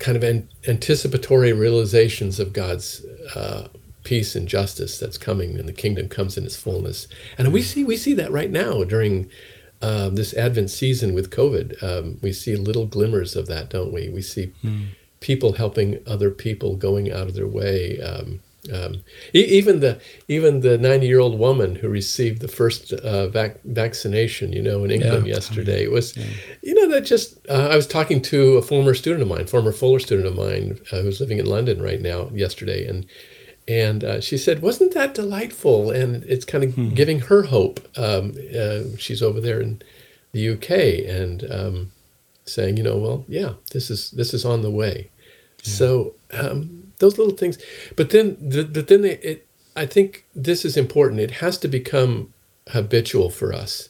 [0.00, 3.68] kind of an, anticipatory realizations of God's uh,
[4.04, 7.08] peace and justice that's coming, and the kingdom comes in its fullness.
[7.38, 9.30] And we see we see that right now during
[9.82, 11.82] uh, this Advent season with COVID.
[11.82, 14.08] Um, we see little glimmers of that, don't we?
[14.08, 14.88] We see mm.
[15.20, 18.00] people helping other people, going out of their way.
[18.00, 18.40] Um,
[18.72, 19.02] Um,
[19.34, 24.52] even the even the ninety year old woman who received the first uh, vac- vaccination,
[24.52, 25.34] you know, in England Yeah.
[25.34, 26.16] yesterday was,
[26.62, 27.38] you know, that just.
[27.48, 30.78] Uh, I was talking to a former student of mine, former Fuller student of mine,
[30.92, 33.04] uh, who's living in London right now yesterday, and
[33.68, 37.80] and uh, she said, "Wasn't that delightful?" And it's kind of giving her hope.
[37.98, 39.82] Um, uh, she's over there in
[40.32, 40.70] the UK
[41.08, 41.92] and um,
[42.44, 45.10] saying, you know, well, yeah, this is this is on the way.
[45.64, 47.58] So um, those little things,
[47.96, 49.46] but then the, but then they, it,
[49.76, 51.20] I think this is important.
[51.20, 52.32] It has to become
[52.68, 53.88] habitual for us.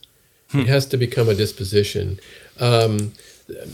[0.52, 2.20] It has to become a disposition.
[2.60, 3.12] Um,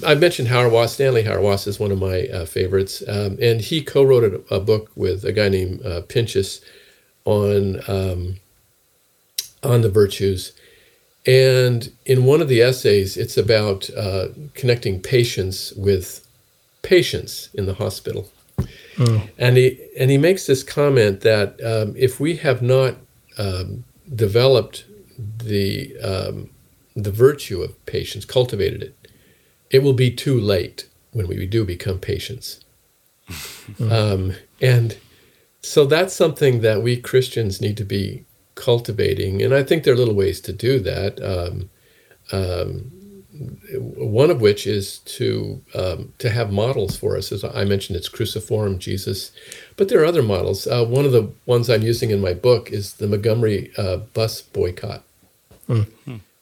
[0.06, 0.88] I mentioned Hauerwas.
[0.88, 4.90] Stanley Hauerwas is one of my uh, favorites, um, and he co-wrote a, a book
[4.96, 6.62] with a guy named uh, Pinches
[7.24, 8.36] on um,
[9.62, 10.52] on the virtues.
[11.26, 16.26] And in one of the essays, it's about uh, connecting patients with
[16.82, 18.30] patients in the hospital.
[19.38, 22.96] And he and he makes this comment that um, if we have not
[23.38, 24.84] um, developed
[25.18, 26.50] the um,
[26.94, 29.08] the virtue of patience, cultivated it,
[29.70, 32.60] it will be too late when we do become patients.
[33.90, 34.98] um, and
[35.62, 39.96] so that's something that we Christians need to be cultivating, and I think there are
[39.96, 41.20] little ways to do that.
[43.96, 47.30] One of which is to um, to have models for us.
[47.30, 49.30] As I mentioned, it's cruciform Jesus,
[49.76, 50.66] but there are other models.
[50.66, 54.42] Uh, one of the ones I'm using in my book is the Montgomery uh, bus
[54.42, 55.04] boycott.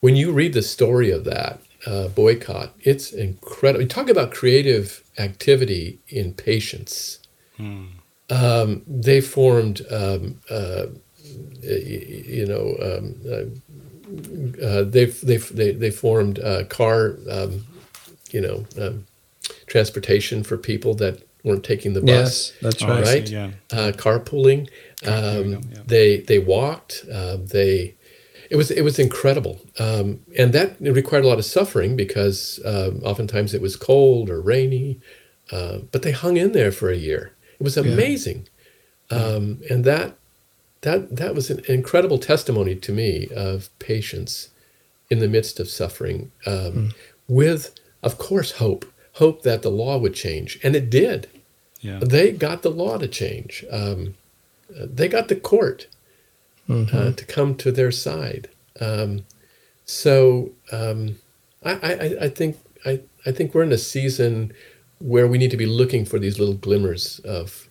[0.00, 3.82] When you read the story of that uh, boycott, it's incredible.
[3.82, 7.18] You talk about creative activity in patience.
[8.30, 10.86] Um, they formed, um, uh,
[11.62, 13.16] you know, um,
[14.08, 17.64] uh, uh, they've, they've, they they formed uh, car, um,
[18.30, 19.06] you know, um,
[19.66, 22.08] transportation for people that weren't taking the bus.
[22.08, 23.26] Yes, that's Oh, right.
[23.26, 23.50] See, yeah.
[23.72, 24.68] Uh, carpooling.
[25.02, 25.82] There Um, yeah.
[25.86, 27.04] They they walked.
[27.12, 27.94] Uh, they
[28.50, 32.60] it was it was incredible, um, and that it required a lot of suffering because
[32.64, 35.00] um, oftentimes it was cold or rainy,
[35.52, 37.32] uh, but they hung in there for a year.
[37.60, 38.48] It was amazing,
[39.10, 40.16] um, and that
[40.82, 44.50] that that was an incredible testimony to me of patience
[45.10, 46.92] in the midst of suffering, um,
[47.26, 51.28] with of course hope, hope that the law would change, and it did.
[51.80, 52.00] Yeah.
[52.02, 53.64] They got the law to change.
[53.70, 54.14] Um,
[54.76, 55.86] uh, they got the court
[56.68, 58.48] uh, to come to their side.
[58.80, 59.24] Um,
[59.86, 61.16] so um,
[61.64, 64.52] I, I, I think I, I think we're in a season
[64.98, 67.68] where we need to be looking for these little glimmers of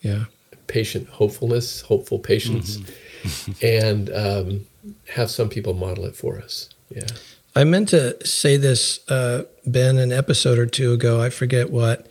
[0.00, 0.24] Yeah.
[0.72, 2.78] Patient hopefulness, hopeful patience,
[3.62, 4.66] and um,
[5.14, 6.70] have some people model it for us.
[6.88, 7.06] Yeah.
[7.54, 11.20] I meant to say this, uh, Ben, an episode or two ago.
[11.20, 12.06] I forget what.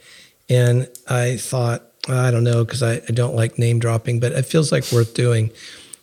[0.48, 4.46] And I thought, I don't know, because I, I don't like name dropping, but it
[4.46, 5.50] feels like worth doing.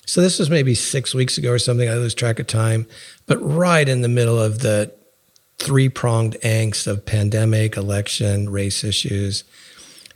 [0.07, 1.88] So this was maybe six weeks ago or something.
[1.88, 2.87] I lose track of time.
[3.27, 4.92] But right in the middle of the
[5.59, 9.44] three pronged angst of pandemic, election, race issues.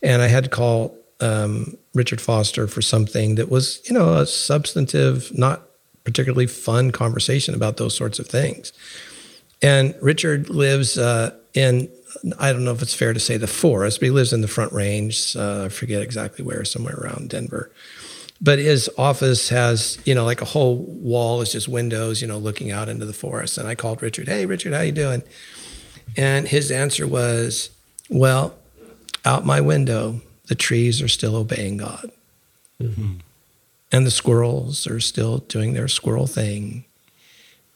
[0.03, 4.27] And I had to call um, Richard Foster for something that was, you know, a
[4.27, 5.63] substantive, not
[6.05, 8.73] particularly fun conversation about those sorts of things.
[9.63, 11.89] And Richard lives uh, in,
[12.39, 14.49] I don't know if it's fair to say the forest, but he lives in the
[14.49, 15.37] Front Range.
[15.37, 17.71] Uh, I forget exactly where, somewhere around Denver.
[18.41, 22.39] But his office has, you know, like a whole wall is just windows, you know,
[22.39, 23.57] looking out into the forest.
[23.57, 25.23] And I called Richard, "Hey, Richard, how you doing?"
[26.17, 27.71] And his answer was,
[28.11, 28.57] "Well,
[29.25, 32.11] out my window, the trees are still obeying God,
[32.81, 33.15] mm-hmm.
[33.91, 36.85] and the squirrels are still doing their squirrel thing."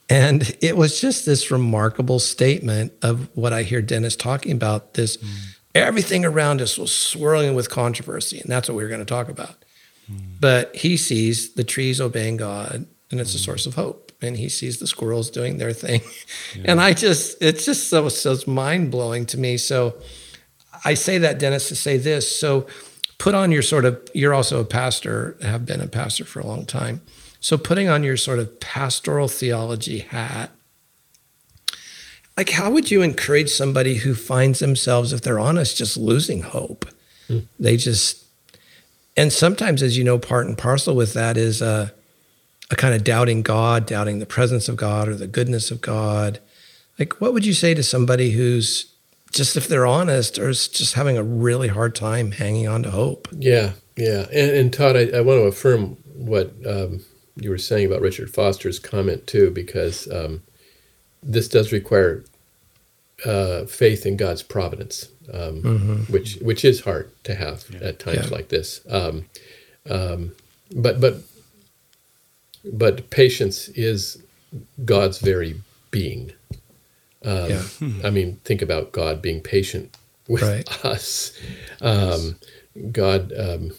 [0.08, 4.94] And it was just this remarkable statement of what I hear Dennis talking about.
[4.94, 5.56] This mm.
[5.74, 9.28] everything around us was swirling with controversy, and that's what we were going to talk
[9.28, 9.64] about.
[10.10, 10.18] Mm.
[10.40, 13.44] But he sees the trees obeying God, and it's a mm.
[13.44, 14.02] source of hope.
[14.22, 16.00] And he sees the squirrels doing their thing.
[16.64, 19.58] And I just, it's just so, so mind blowing to me.
[19.58, 19.94] So
[20.86, 22.38] I say that, Dennis, to say this.
[22.38, 22.68] So
[23.18, 26.46] put on your sort of, you're also a pastor, have been a pastor for a
[26.46, 27.00] long time.
[27.40, 30.52] So putting on your sort of pastoral theology hat,
[32.36, 36.86] like how would you encourage somebody who finds themselves, if they're honest, just losing hope?
[37.26, 37.40] Hmm.
[37.58, 38.24] They just,
[39.16, 41.92] and sometimes, as you know, part and parcel with that is a,
[42.70, 46.38] a kind of doubting God, doubting the presence of God or the goodness of God.
[46.96, 48.92] Like, what would you say to somebody who's
[49.36, 53.28] just, if they're honest, or just having a really hard time hanging on to hope?
[53.32, 54.26] Yeah, yeah.
[54.32, 57.04] And, and Todd, I, I want to affirm what um,
[57.36, 60.42] you were saying about Richard Foster's comment too, because um,
[61.22, 62.24] this does require
[63.24, 68.36] uh, faith in God's providence, um, which which is hard to have at times Yeah.
[68.36, 68.80] like this.
[68.88, 69.26] Um,
[69.88, 70.32] Um,
[70.74, 71.14] but but
[72.64, 74.18] but patience is
[74.84, 76.32] God's very being.
[77.26, 77.62] Um, Yeah.
[78.04, 79.96] I mean, think about God being patient
[80.28, 80.84] with Right.
[80.84, 81.32] us.
[81.80, 82.36] Um,
[82.92, 83.72] God um,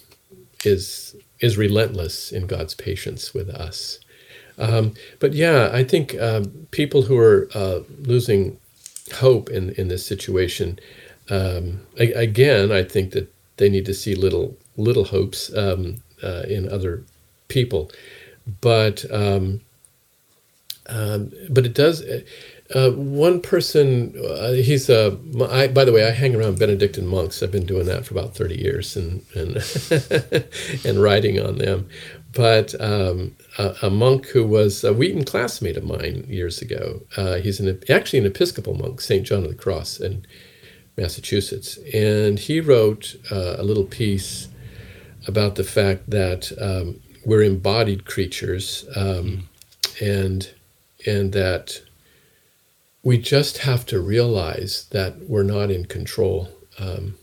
[0.64, 4.00] is is relentless in God's patience with us.
[4.58, 8.58] Um, but yeah, I think um, people who are uh, losing
[9.14, 10.78] hope in in this situation,
[11.30, 16.42] um, a- again, I think that they need to see little little hopes um, uh,
[16.48, 17.04] in other
[17.48, 17.90] people,
[18.60, 19.60] but um,
[20.88, 22.02] um, but it does.
[22.74, 25.18] Uh, one person, uh, he's a.
[25.50, 27.42] I, by the way, I hang around Benedictine monks.
[27.42, 29.56] I've been doing that for about thirty years, and and
[30.84, 31.88] and writing on them.
[32.32, 37.00] But um, a, a monk who was a Wheaton classmate of mine years ago.
[37.16, 40.26] Uh, he's an actually an Episcopal monk, Saint John of the Cross in
[40.98, 44.48] Massachusetts, and he wrote uh, a little piece
[45.26, 49.48] about the fact that um, we're embodied creatures, um,
[50.02, 50.50] and
[51.06, 51.80] and that
[53.02, 56.48] we just have to realize that we're not in control.
[56.78, 57.14] Um,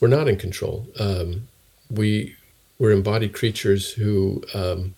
[0.00, 0.86] We're not in control.
[0.98, 1.48] Um,
[1.90, 2.36] we
[2.78, 4.94] we're embodied creatures who um,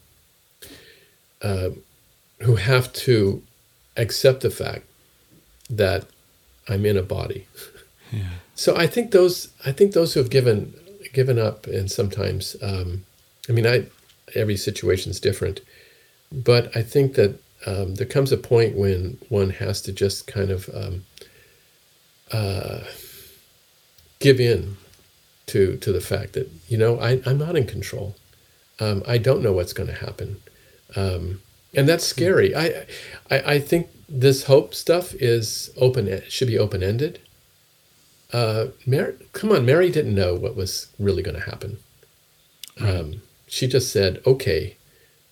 [1.40, 1.70] uh,
[2.40, 3.42] who have to
[3.96, 4.84] accept the fact
[5.70, 6.04] that
[6.68, 7.46] I'm in a body.
[8.12, 8.28] Yeah.
[8.56, 10.74] So I think those I think those who have given
[11.12, 13.04] given up and sometimes um,
[13.48, 13.86] I mean I
[14.36, 15.60] every situation is different,
[16.30, 20.50] but I think that um, there comes a point when one has to just kind
[20.50, 21.04] of um,
[22.32, 22.80] uh,
[24.18, 24.76] give in
[25.46, 28.16] to to the fact that you know I, I'm not in control.
[28.80, 30.40] Um, I don't know what's going to happen,
[30.96, 31.40] um,
[31.74, 32.54] and that's scary.
[32.54, 32.86] I,
[33.30, 37.20] I I think this hope stuff is open should be open ended.
[38.32, 41.78] Uh, Mary, come on, Mary didn't know what was really going to happen.
[42.80, 44.76] Um, she just said, "Okay,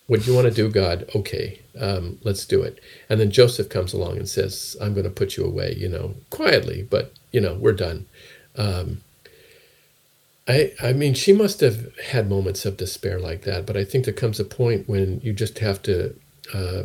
[0.06, 1.08] what do you want to do, God?
[1.14, 5.10] Okay, um, let's do it." And then Joseph comes along and says, "I'm going to
[5.10, 8.06] put you away," you know, quietly, but you know, we're done.
[8.56, 9.02] Um,
[10.48, 14.04] I, I mean, she must have had moments of despair like that, but I think
[14.04, 16.14] there comes a point when you just have to
[16.52, 16.84] uh,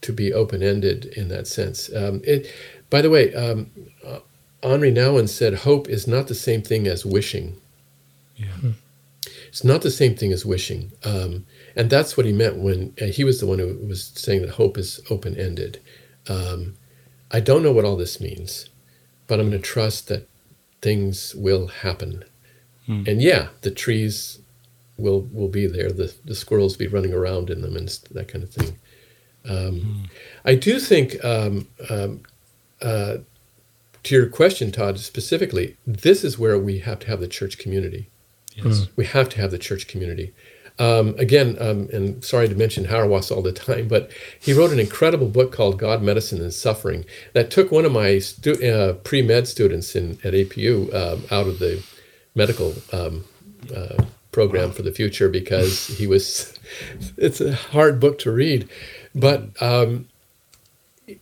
[0.00, 1.94] to be open ended in that sense.
[1.94, 2.50] Um, it,
[2.90, 3.70] by the way, um,
[4.04, 4.18] uh,
[4.62, 7.56] Henri Nouwen said, "Hope is not the same thing as wishing."
[8.36, 8.72] Yeah.
[9.48, 11.46] It's not the same thing as wishing, um,
[11.76, 14.76] and that's what he meant when he was the one who was saying that hope
[14.78, 15.80] is open ended.
[16.28, 16.74] Um,
[17.30, 18.68] I don't know what all this means,
[19.26, 20.28] but I'm going to trust that
[20.80, 22.24] things will happen.
[23.06, 24.40] And yeah, the trees
[24.96, 25.90] will will be there.
[25.90, 28.78] The the squirrels be running around in them and that kind of thing.
[29.44, 30.08] Um,
[30.44, 32.22] I do think, um, um,
[32.80, 33.18] uh,
[34.02, 38.08] to your question, Todd, specifically, this is where we have to have the church community.
[38.54, 38.86] Yes.
[38.96, 40.34] We have to have the church community.
[40.82, 44.80] Um, again, um, and sorry to mention Hauerwas all the time, but he wrote an
[44.80, 49.22] incredible book called God, Medicine, and Suffering that took one of my stu- uh, pre
[49.22, 51.82] med students in, at APU um, out of the
[52.34, 53.24] medical um,
[53.76, 56.58] uh, program for the future because he was,
[57.16, 58.68] it's a hard book to read.
[59.14, 60.08] But um,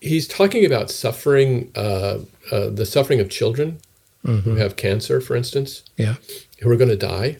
[0.01, 2.21] he's talking about suffering, uh,
[2.53, 3.81] uh, the suffering of children
[4.25, 6.17] who have cancer, for instance Yeah.
[6.61, 7.39] who are going to die.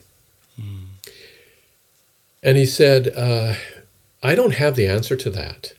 [2.43, 3.55] And he said, uh,
[4.23, 5.73] I don't have the answer to that.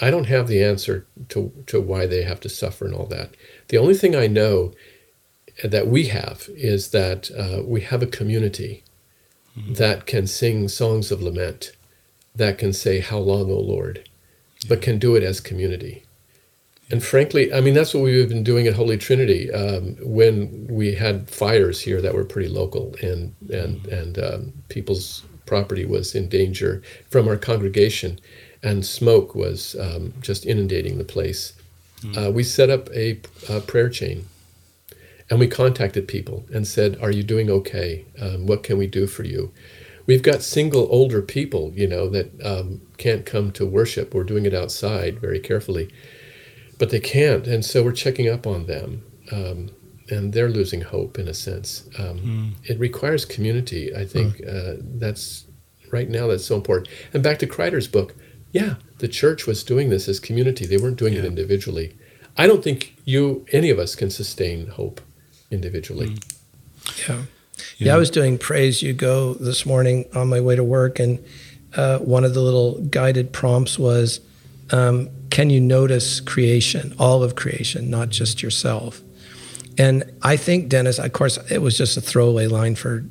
[0.00, 3.30] I don't have the answer to, to why they have to suffer and all that.
[3.68, 4.72] The only thing I know
[5.64, 8.84] that we have is that uh, we have a community
[9.56, 11.72] that can sing songs of lament,
[12.34, 14.08] that can say, How long, O Lord,
[14.68, 16.04] but can do it as community.
[16.90, 20.94] And frankly, I mean, that's what we've been doing at Holy Trinity um, when we
[20.94, 26.28] had fires here that were pretty local and, and, and um, people's property was in
[26.28, 28.20] danger from our congregation
[28.62, 31.54] and smoke was um, just inundating the place.
[32.16, 34.26] Uh, we set up a, a prayer chain
[35.30, 38.04] and we contacted people and said, Are you doing okay?
[38.20, 39.52] Um, what can we do for you?
[40.06, 44.14] We've got single older people, you know, that um, can't come to worship.
[44.14, 45.92] We're doing it outside very carefully,
[46.78, 47.46] but they can't.
[47.46, 49.02] And so we're checking up on them.
[49.30, 49.70] Um,
[50.10, 51.88] and they're losing hope in a sense.
[51.98, 53.94] Um, It requires community.
[53.94, 55.44] I think uh, that's
[55.92, 56.88] right now that's so important.
[57.12, 58.14] And back to Kreider's book,
[58.52, 60.66] yeah, the church was doing this as community.
[60.66, 61.96] They weren't doing it individually.
[62.36, 65.00] I don't think you, any of us, can sustain hope
[65.50, 66.16] individually.
[67.08, 67.22] Yeah.
[67.76, 71.00] Yeah, I was doing Pray As You Go this morning on my way to work,
[71.00, 71.24] and
[71.76, 74.20] uh, one of the little guided prompts was
[74.70, 79.02] um, Can you notice creation, all of creation, not just yourself?
[79.78, 83.04] And I think, Dennis, of course, it was just a throwaway line for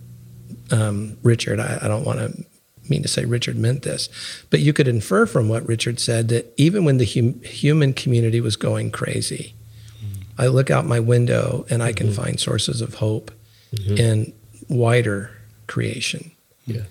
[0.69, 1.59] um, Richard.
[1.59, 2.45] I, I don't want to
[2.89, 4.09] mean to say Richard meant this,
[4.49, 8.41] but you could infer from what Richard said that even when the hum, human community
[8.41, 9.55] was going crazy,
[10.03, 10.23] mm.
[10.37, 12.21] I look out my window and I can mm-hmm.
[12.21, 13.31] find sources of hope
[13.73, 13.97] mm-hmm.
[13.97, 14.33] in
[14.69, 15.31] wider
[15.67, 16.31] creation.
[16.65, 16.83] Yeah.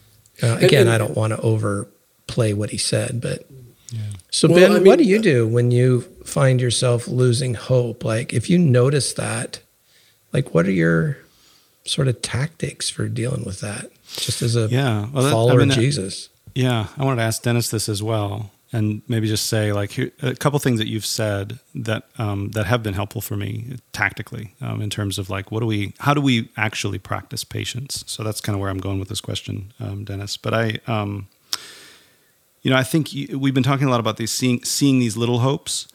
[0.42, 3.46] Uh, again, and, and, I don't want to overplay what he said, but
[3.90, 4.00] yeah.
[4.30, 8.04] so well, Ben, I mean, what do you do when you find yourself losing hope?
[8.04, 9.60] Like, if you notice that,
[10.32, 11.18] like, what are your
[11.84, 13.90] sort of tactics for dealing with that?
[14.16, 16.28] Just as a yeah, well, that, follower I mean, of Jesus.
[16.54, 20.10] Yeah, I wanted to ask Dennis this as well, and maybe just say like here,
[20.22, 24.54] a couple things that you've said that um, that have been helpful for me tactically
[24.60, 28.04] um, in terms of like what do we, how do we actually practice patience?
[28.06, 30.36] So that's kind of where I'm going with this question, um, Dennis.
[30.36, 31.28] But I, um,
[32.62, 35.40] you know, I think we've been talking a lot about these seeing seeing these little
[35.40, 35.88] hopes,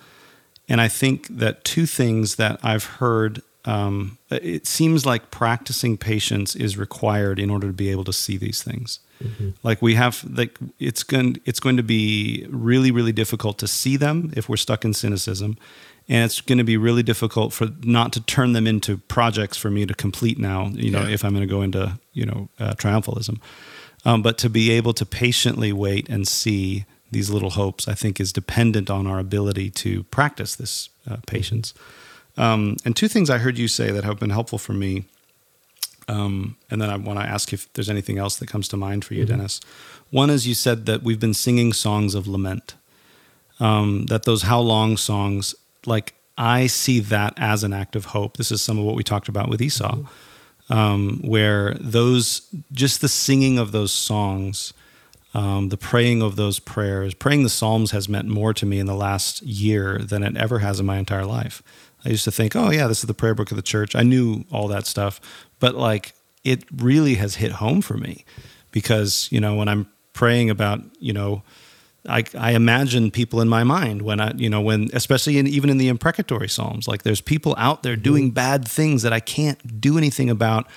[0.70, 6.56] and I think that two things that I've heard um, it seems like practicing patience
[6.56, 9.00] is required in order to be able to see these things.
[9.24, 9.50] Mm-hmm.
[9.62, 13.98] Like we have, like it's going, it's going to be really, really difficult to see
[13.98, 15.58] them if we're stuck in cynicism,
[16.10, 19.70] and it's going to be really difficult for not to turn them into projects for
[19.70, 20.70] me to complete now.
[20.74, 21.14] You know, yeah.
[21.14, 23.40] if I'm going to go into you know uh, triumphalism,
[24.06, 28.20] um, but to be able to patiently wait and see these little hopes, I think,
[28.20, 31.74] is dependent on our ability to practice this uh, patience.
[31.74, 32.11] Mm-hmm.
[32.38, 35.06] Um, and two things I heard you say that have been helpful for me.
[36.08, 39.06] Um, and then I want to ask if there's anything else that comes to mind
[39.06, 39.38] for you, mm-hmm.
[39.38, 39.62] Dennis.
[40.10, 42.76] One is you said that we've been singing songs of lament.
[43.60, 45.54] Um, that those how long songs,
[45.86, 48.38] like I see that as an act of hope.
[48.38, 50.74] This is some of what we talked about with Esau, mm-hmm.
[50.74, 54.74] um, where those just the singing of those songs,
[55.34, 58.88] um, the praying of those prayers, praying the Psalms has meant more to me in
[58.88, 61.62] the last year than it ever has in my entire life.
[62.06, 63.96] I used to think, oh yeah, this is the prayer book of the church.
[63.96, 65.22] I knew all that stuff,
[65.60, 68.26] but like it really has hit home for me
[68.72, 71.44] because you know when I'm praying about you know.
[72.10, 75.70] I, I imagine people in my mind when I, you know, when, especially in, even
[75.70, 78.34] in the imprecatory Psalms, like there's people out there doing mm-hmm.
[78.34, 80.68] bad things that I can't do anything about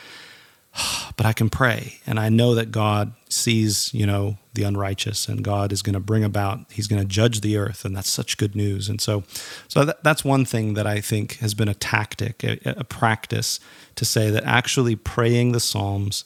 [1.17, 5.43] but I can pray and I know that God sees, you know, the unrighteous and
[5.43, 8.37] God is going to bring about he's going to judge the earth and that's such
[8.37, 8.89] good news.
[8.89, 9.25] And so
[9.69, 13.61] so that, that's one thing that I think has been a tactic, a, a practice
[13.97, 16.25] to say that actually praying the psalms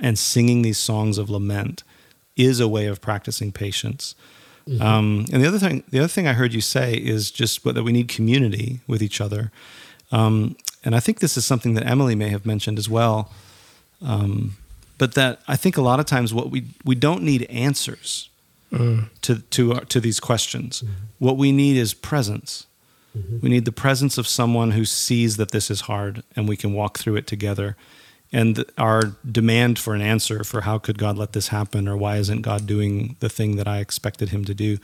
[0.00, 1.82] and singing these songs of lament
[2.36, 4.14] is a way of practicing patience.
[4.68, 4.82] Mm-hmm.
[4.82, 7.82] Um, and the other thing, the other thing I heard you say is just that
[7.82, 9.50] we need community with each other.
[10.12, 13.32] Um, and I think this is something that Emily may have mentioned as well.
[14.02, 14.56] Um,
[14.98, 18.28] but that I think a lot of times what we we don't need answers
[18.72, 19.08] mm.
[19.22, 20.82] to to uh, to these questions.
[20.82, 20.92] Mm-hmm.
[21.18, 22.66] What we need is presence.
[23.16, 23.38] Mm-hmm.
[23.40, 26.74] We need the presence of someone who sees that this is hard and we can
[26.74, 27.76] walk through it together.
[28.30, 32.16] And our demand for an answer for how could God let this happen or why
[32.18, 34.76] isn't God doing the thing that I expected Him to do,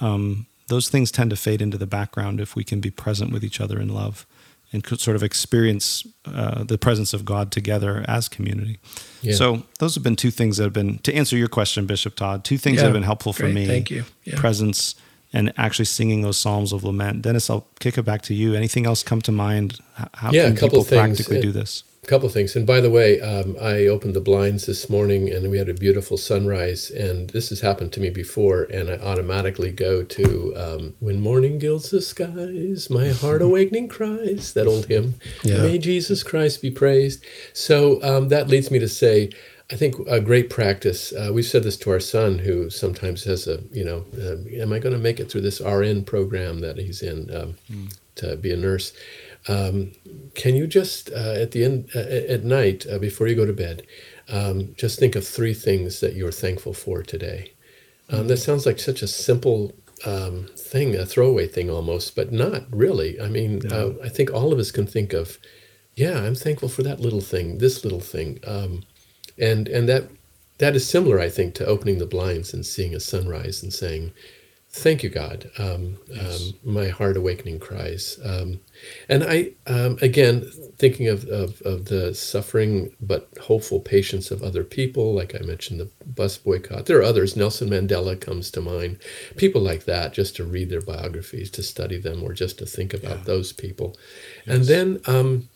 [0.00, 3.44] um, those things tend to fade into the background if we can be present with
[3.44, 4.26] each other in love
[4.74, 8.78] and sort of experience uh, the presence of God together as community.
[9.22, 9.34] Yeah.
[9.34, 12.44] So those have been two things that have been to answer your question, Bishop Todd.
[12.44, 13.66] Two things yeah, that have been helpful for me.
[13.66, 14.04] Thank you.
[14.24, 14.38] Yeah.
[14.38, 14.96] Presence
[15.32, 17.22] and actually singing those psalms of lament.
[17.22, 18.54] Dennis, I'll kick it back to you.
[18.54, 19.80] Anything else come to mind?
[20.14, 21.84] How yeah, can a couple people practically do this?
[22.04, 22.54] A couple things.
[22.54, 25.74] And by the way, um, I opened the blinds this morning and we had a
[25.74, 26.90] beautiful sunrise.
[26.90, 28.64] And this has happened to me before.
[28.64, 34.52] And I automatically go to um, When Morning Gilds the Skies, My Heart Awakening Cries,
[34.52, 35.14] that old hymn.
[35.42, 35.62] Yeah.
[35.62, 37.24] May Jesus Christ be praised.
[37.54, 39.30] So um, that leads me to say,
[39.72, 41.10] I think a great practice.
[41.10, 44.74] Uh, we've said this to our son, who sometimes has a, you know, uh, am
[44.74, 47.98] I going to make it through this RN program that he's in mm.
[48.16, 48.92] to be a nurse?
[49.46, 49.92] Um,
[50.34, 53.52] can you just uh, at the end uh, at night uh, before you go to
[53.52, 53.86] bed,
[54.28, 57.52] um, just think of three things that you're thankful for today?
[58.08, 58.28] Um, mm-hmm.
[58.28, 59.74] That sounds like such a simple
[60.04, 63.20] um, thing, a throwaway thing almost, but not really.
[63.20, 63.76] I mean, yeah.
[63.76, 65.38] Uh, I think all of us can think of,
[65.94, 68.82] yeah, I'm thankful for that little thing, this little thing, um,
[69.38, 70.08] and and that
[70.58, 74.12] that is similar, I think, to opening the blinds and seeing a sunrise and saying,
[74.76, 75.52] Thank you, God.
[75.56, 76.48] Um, yes.
[76.48, 78.18] um, my heart awakening cries.
[78.24, 78.58] Um,
[79.08, 84.64] and I, um, again, thinking of, of, of, the suffering but hopeful patience of other
[84.64, 86.86] people, like I mentioned, the bus boycott.
[86.86, 87.36] There are others.
[87.36, 88.98] Nelson Mandela comes to mind.
[89.36, 92.92] People like that, just to read their biographies, to study them, or just to think
[92.92, 93.24] about yeah.
[93.24, 93.96] those people.
[94.44, 94.56] Yes.
[94.56, 95.48] And then um,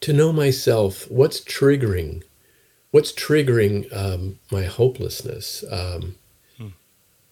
[0.00, 2.24] to know myself, what's triggering,
[2.90, 5.62] what's triggering um, my hopelessness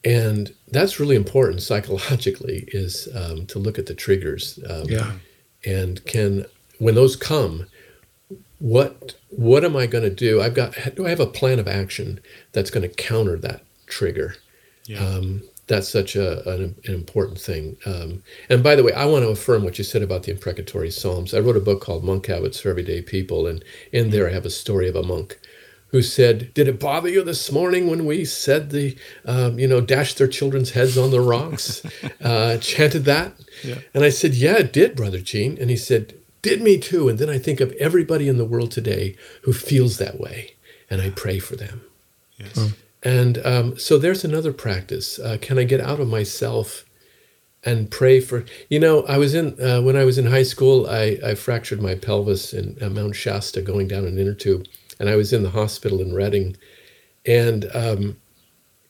[0.05, 5.12] and that's really important psychologically is um, to look at the triggers um, yeah
[5.64, 6.44] and can
[6.78, 7.66] when those come
[8.61, 10.40] what what am I going to do?
[10.40, 12.20] I've got do I have a plan of action
[12.53, 14.36] that's going to counter that trigger?
[14.84, 15.05] Yeah.
[15.05, 17.76] Um, that's such a, an, an important thing.
[17.86, 20.90] Um, and by the way, I want to affirm what you said about the imprecatory
[20.90, 21.32] Psalms.
[21.32, 24.44] I wrote a book called Monk Habits for Everyday People, and in there I have
[24.44, 25.38] a story of a monk
[25.91, 29.80] who said, "Did it bother you this morning when we said the, um, you know,
[29.80, 31.82] dashed their children's heads on the rocks,
[32.22, 33.34] uh, chanted that?"
[33.64, 33.78] Yeah.
[33.95, 37.18] And I said, "Yeah, it did, brother Gene." And he said, "Did me too." And
[37.18, 40.55] then I think of everybody in the world today who feels that way,
[40.88, 41.82] and I pray for them.
[42.38, 42.55] Yes.
[42.55, 42.66] Hmm.
[43.03, 45.18] And um, so there's another practice.
[45.18, 46.84] Uh, can I get out of myself
[47.64, 48.45] and pray for?
[48.68, 50.86] You know, I was in uh, when I was in high school.
[50.86, 54.66] I, I fractured my pelvis in uh, Mount Shasta going down an inner tube,
[55.01, 56.57] and I was in the hospital in Redding,
[57.26, 58.18] and um,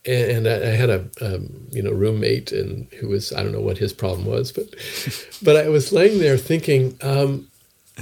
[0.05, 3.77] and I, had a um, you know roommate and who was I don't know what
[3.79, 4.67] his problem was, but
[5.41, 7.49] but I was laying there thinking um,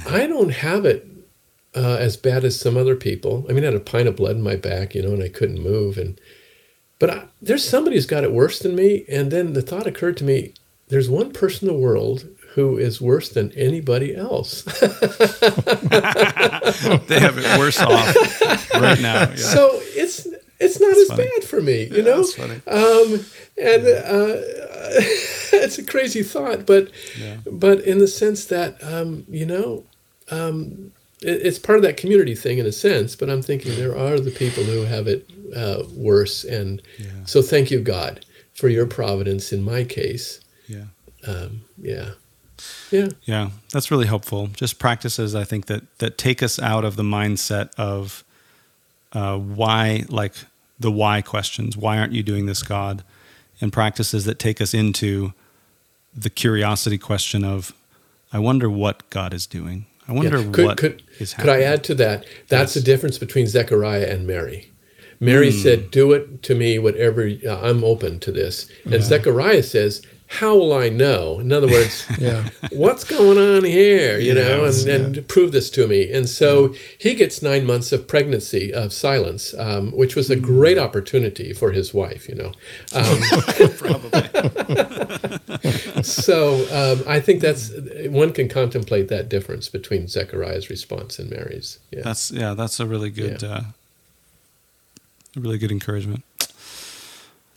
[0.07, 1.07] I don't have it
[1.75, 3.45] uh, as bad as some other people.
[3.47, 5.29] I mean, I had a pint of blood in my back, you know, and I
[5.29, 5.97] couldn't move.
[5.97, 6.19] And
[6.97, 9.05] but I, there's somebody who's got it worse than me.
[9.07, 10.55] And then the thought occurred to me:
[10.87, 12.27] there's one person in the world
[12.59, 14.63] who is worse than anybody else.
[14.63, 14.81] they
[17.19, 19.29] have it worse off right now.
[19.29, 19.35] Yeah.
[19.35, 20.27] So it's
[20.59, 21.23] it's not That's as funny.
[21.23, 22.23] bad for me, you yeah, know.
[22.67, 23.25] Um,
[23.57, 24.41] and uh,
[25.53, 27.37] it's a crazy thought, but yeah.
[27.49, 29.85] but in the sense that um, you know.
[30.31, 30.91] Um,
[31.21, 34.31] it's part of that community thing in a sense, but I'm thinking there are the
[34.31, 36.45] people who have it uh, worse.
[36.45, 37.25] And yeah.
[37.25, 40.39] so thank you, God, for your providence in my case.
[40.65, 40.85] Yeah.
[41.27, 42.11] Um, yeah.
[42.91, 43.09] Yeah.
[43.25, 43.49] Yeah.
[43.71, 44.47] That's really helpful.
[44.47, 48.23] Just practices, I think, that, that take us out of the mindset of
[49.13, 50.33] uh, why, like
[50.79, 51.77] the why questions.
[51.77, 53.03] Why aren't you doing this, God?
[53.61, 55.33] And practices that take us into
[56.15, 57.73] the curiosity question of,
[58.31, 59.85] I wonder what God is doing.
[60.07, 60.51] I wonder yeah.
[60.51, 62.25] could, what could, is Could I add to that?
[62.47, 62.73] That's yes.
[62.75, 64.71] the difference between Zechariah and Mary.
[65.19, 65.61] Mary mm.
[65.61, 67.29] said, "Do it to me, whatever.
[67.45, 69.01] Uh, I'm open to this." And yeah.
[69.01, 72.49] Zechariah says, "How will I know?" In other words, yeah.
[72.71, 74.17] what's going on here?
[74.19, 76.11] You know, and, and prove this to me.
[76.11, 80.41] And so he gets nine months of pregnancy of silence, um, which was a hmm.
[80.41, 82.29] great opportunity for his wife.
[82.29, 82.51] You know,
[82.93, 83.19] um,
[83.77, 84.21] probably.
[86.03, 87.71] so um, I think that's
[88.07, 91.79] one can contemplate that difference between Zechariah's response and Mary's.
[91.91, 92.01] Yeah.
[92.03, 93.43] That's yeah, that's a really good.
[93.43, 93.61] Uh,
[95.35, 96.23] really good encouragement.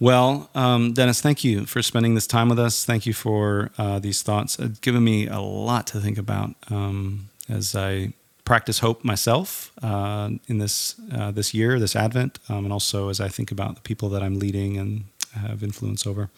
[0.02, 2.84] Well, um, Dennis, thank you for spending this time with us.
[2.84, 4.58] Thank you for uh, these thoughts.
[4.58, 8.12] It's given me a lot to think about um, as I
[8.44, 13.20] practice hope myself uh, in this uh, this year, this Advent, um, and also as
[13.20, 16.30] I think about the people that I'm leading and have influence over.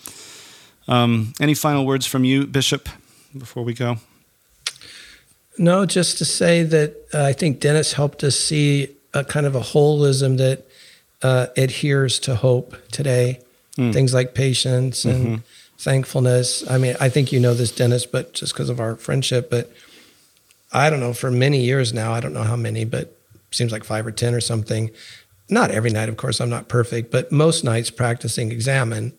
[0.87, 2.87] Um, any final words from you, Bishop,
[3.33, 3.97] before we go?
[5.57, 9.55] No, just to say that uh, I think Dennis helped us see a kind of
[9.55, 10.67] a holism that
[11.23, 13.41] uh, adheres to hope today.
[13.77, 13.93] Mm.
[13.93, 15.37] Things like patience and mm-hmm.
[15.79, 16.69] thankfulness.
[16.71, 19.73] I mean, I think you know this, Dennis, but just because of our friendship, but
[20.73, 23.17] I don't know, for many years now, I don't know how many, but
[23.51, 24.91] seems like five or 10 or something.
[25.49, 29.13] Not every night, of course, I'm not perfect, but most nights practicing examen,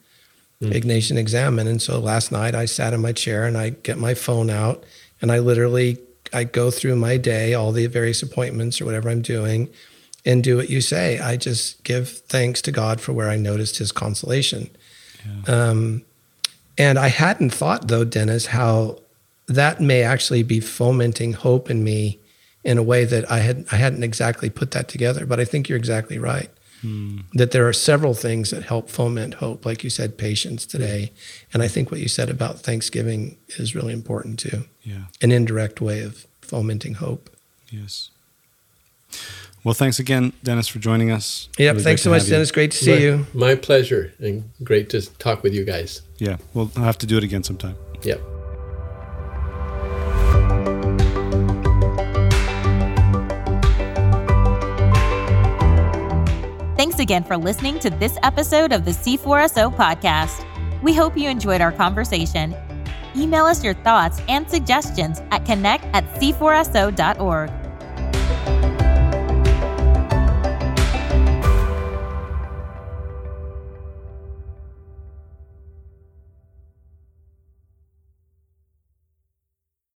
[0.62, 0.72] mm.
[0.72, 1.68] Ignatian examen.
[1.68, 4.84] And so last night I sat in my chair and I get my phone out
[5.22, 5.98] and I literally
[6.34, 9.70] I go through my day, all the various appointments or whatever I'm doing,
[10.26, 11.20] and do what you say.
[11.20, 14.70] I just give thanks to God for where I noticed his consolation.
[15.26, 15.70] Yeah.
[15.70, 16.04] Um,
[16.78, 19.00] and I hadn't thought, though, Dennis, how
[19.48, 22.20] that may actually be fomenting hope in me
[22.64, 25.26] in a way that I had I hadn't exactly put that together.
[25.26, 26.50] But I think you're exactly right.
[26.82, 27.20] Hmm.
[27.34, 31.14] That there are several things that help foment hope, like you said, patience today,
[31.54, 34.66] and I think what you said about Thanksgiving is really important too.
[34.84, 37.30] Yeah, an indirect way of fomenting hope.
[37.70, 38.10] Yes.
[39.66, 41.50] Well, thanks again, Dennis, for joining us.
[41.58, 41.74] Yep.
[41.74, 42.52] Really thanks so much, Dennis.
[42.52, 43.28] Great to see my, you.
[43.34, 46.04] My pleasure and great to talk with you guys.
[46.20, 46.38] Yeah.
[46.54, 47.76] We'll have to do it again sometime.
[48.04, 48.22] Yep.
[56.78, 60.46] Thanks again for listening to this episode of the C4SO podcast.
[60.84, 62.56] We hope you enjoyed our conversation.
[63.16, 67.65] Email us your thoughts and suggestions at connect at c4so.org.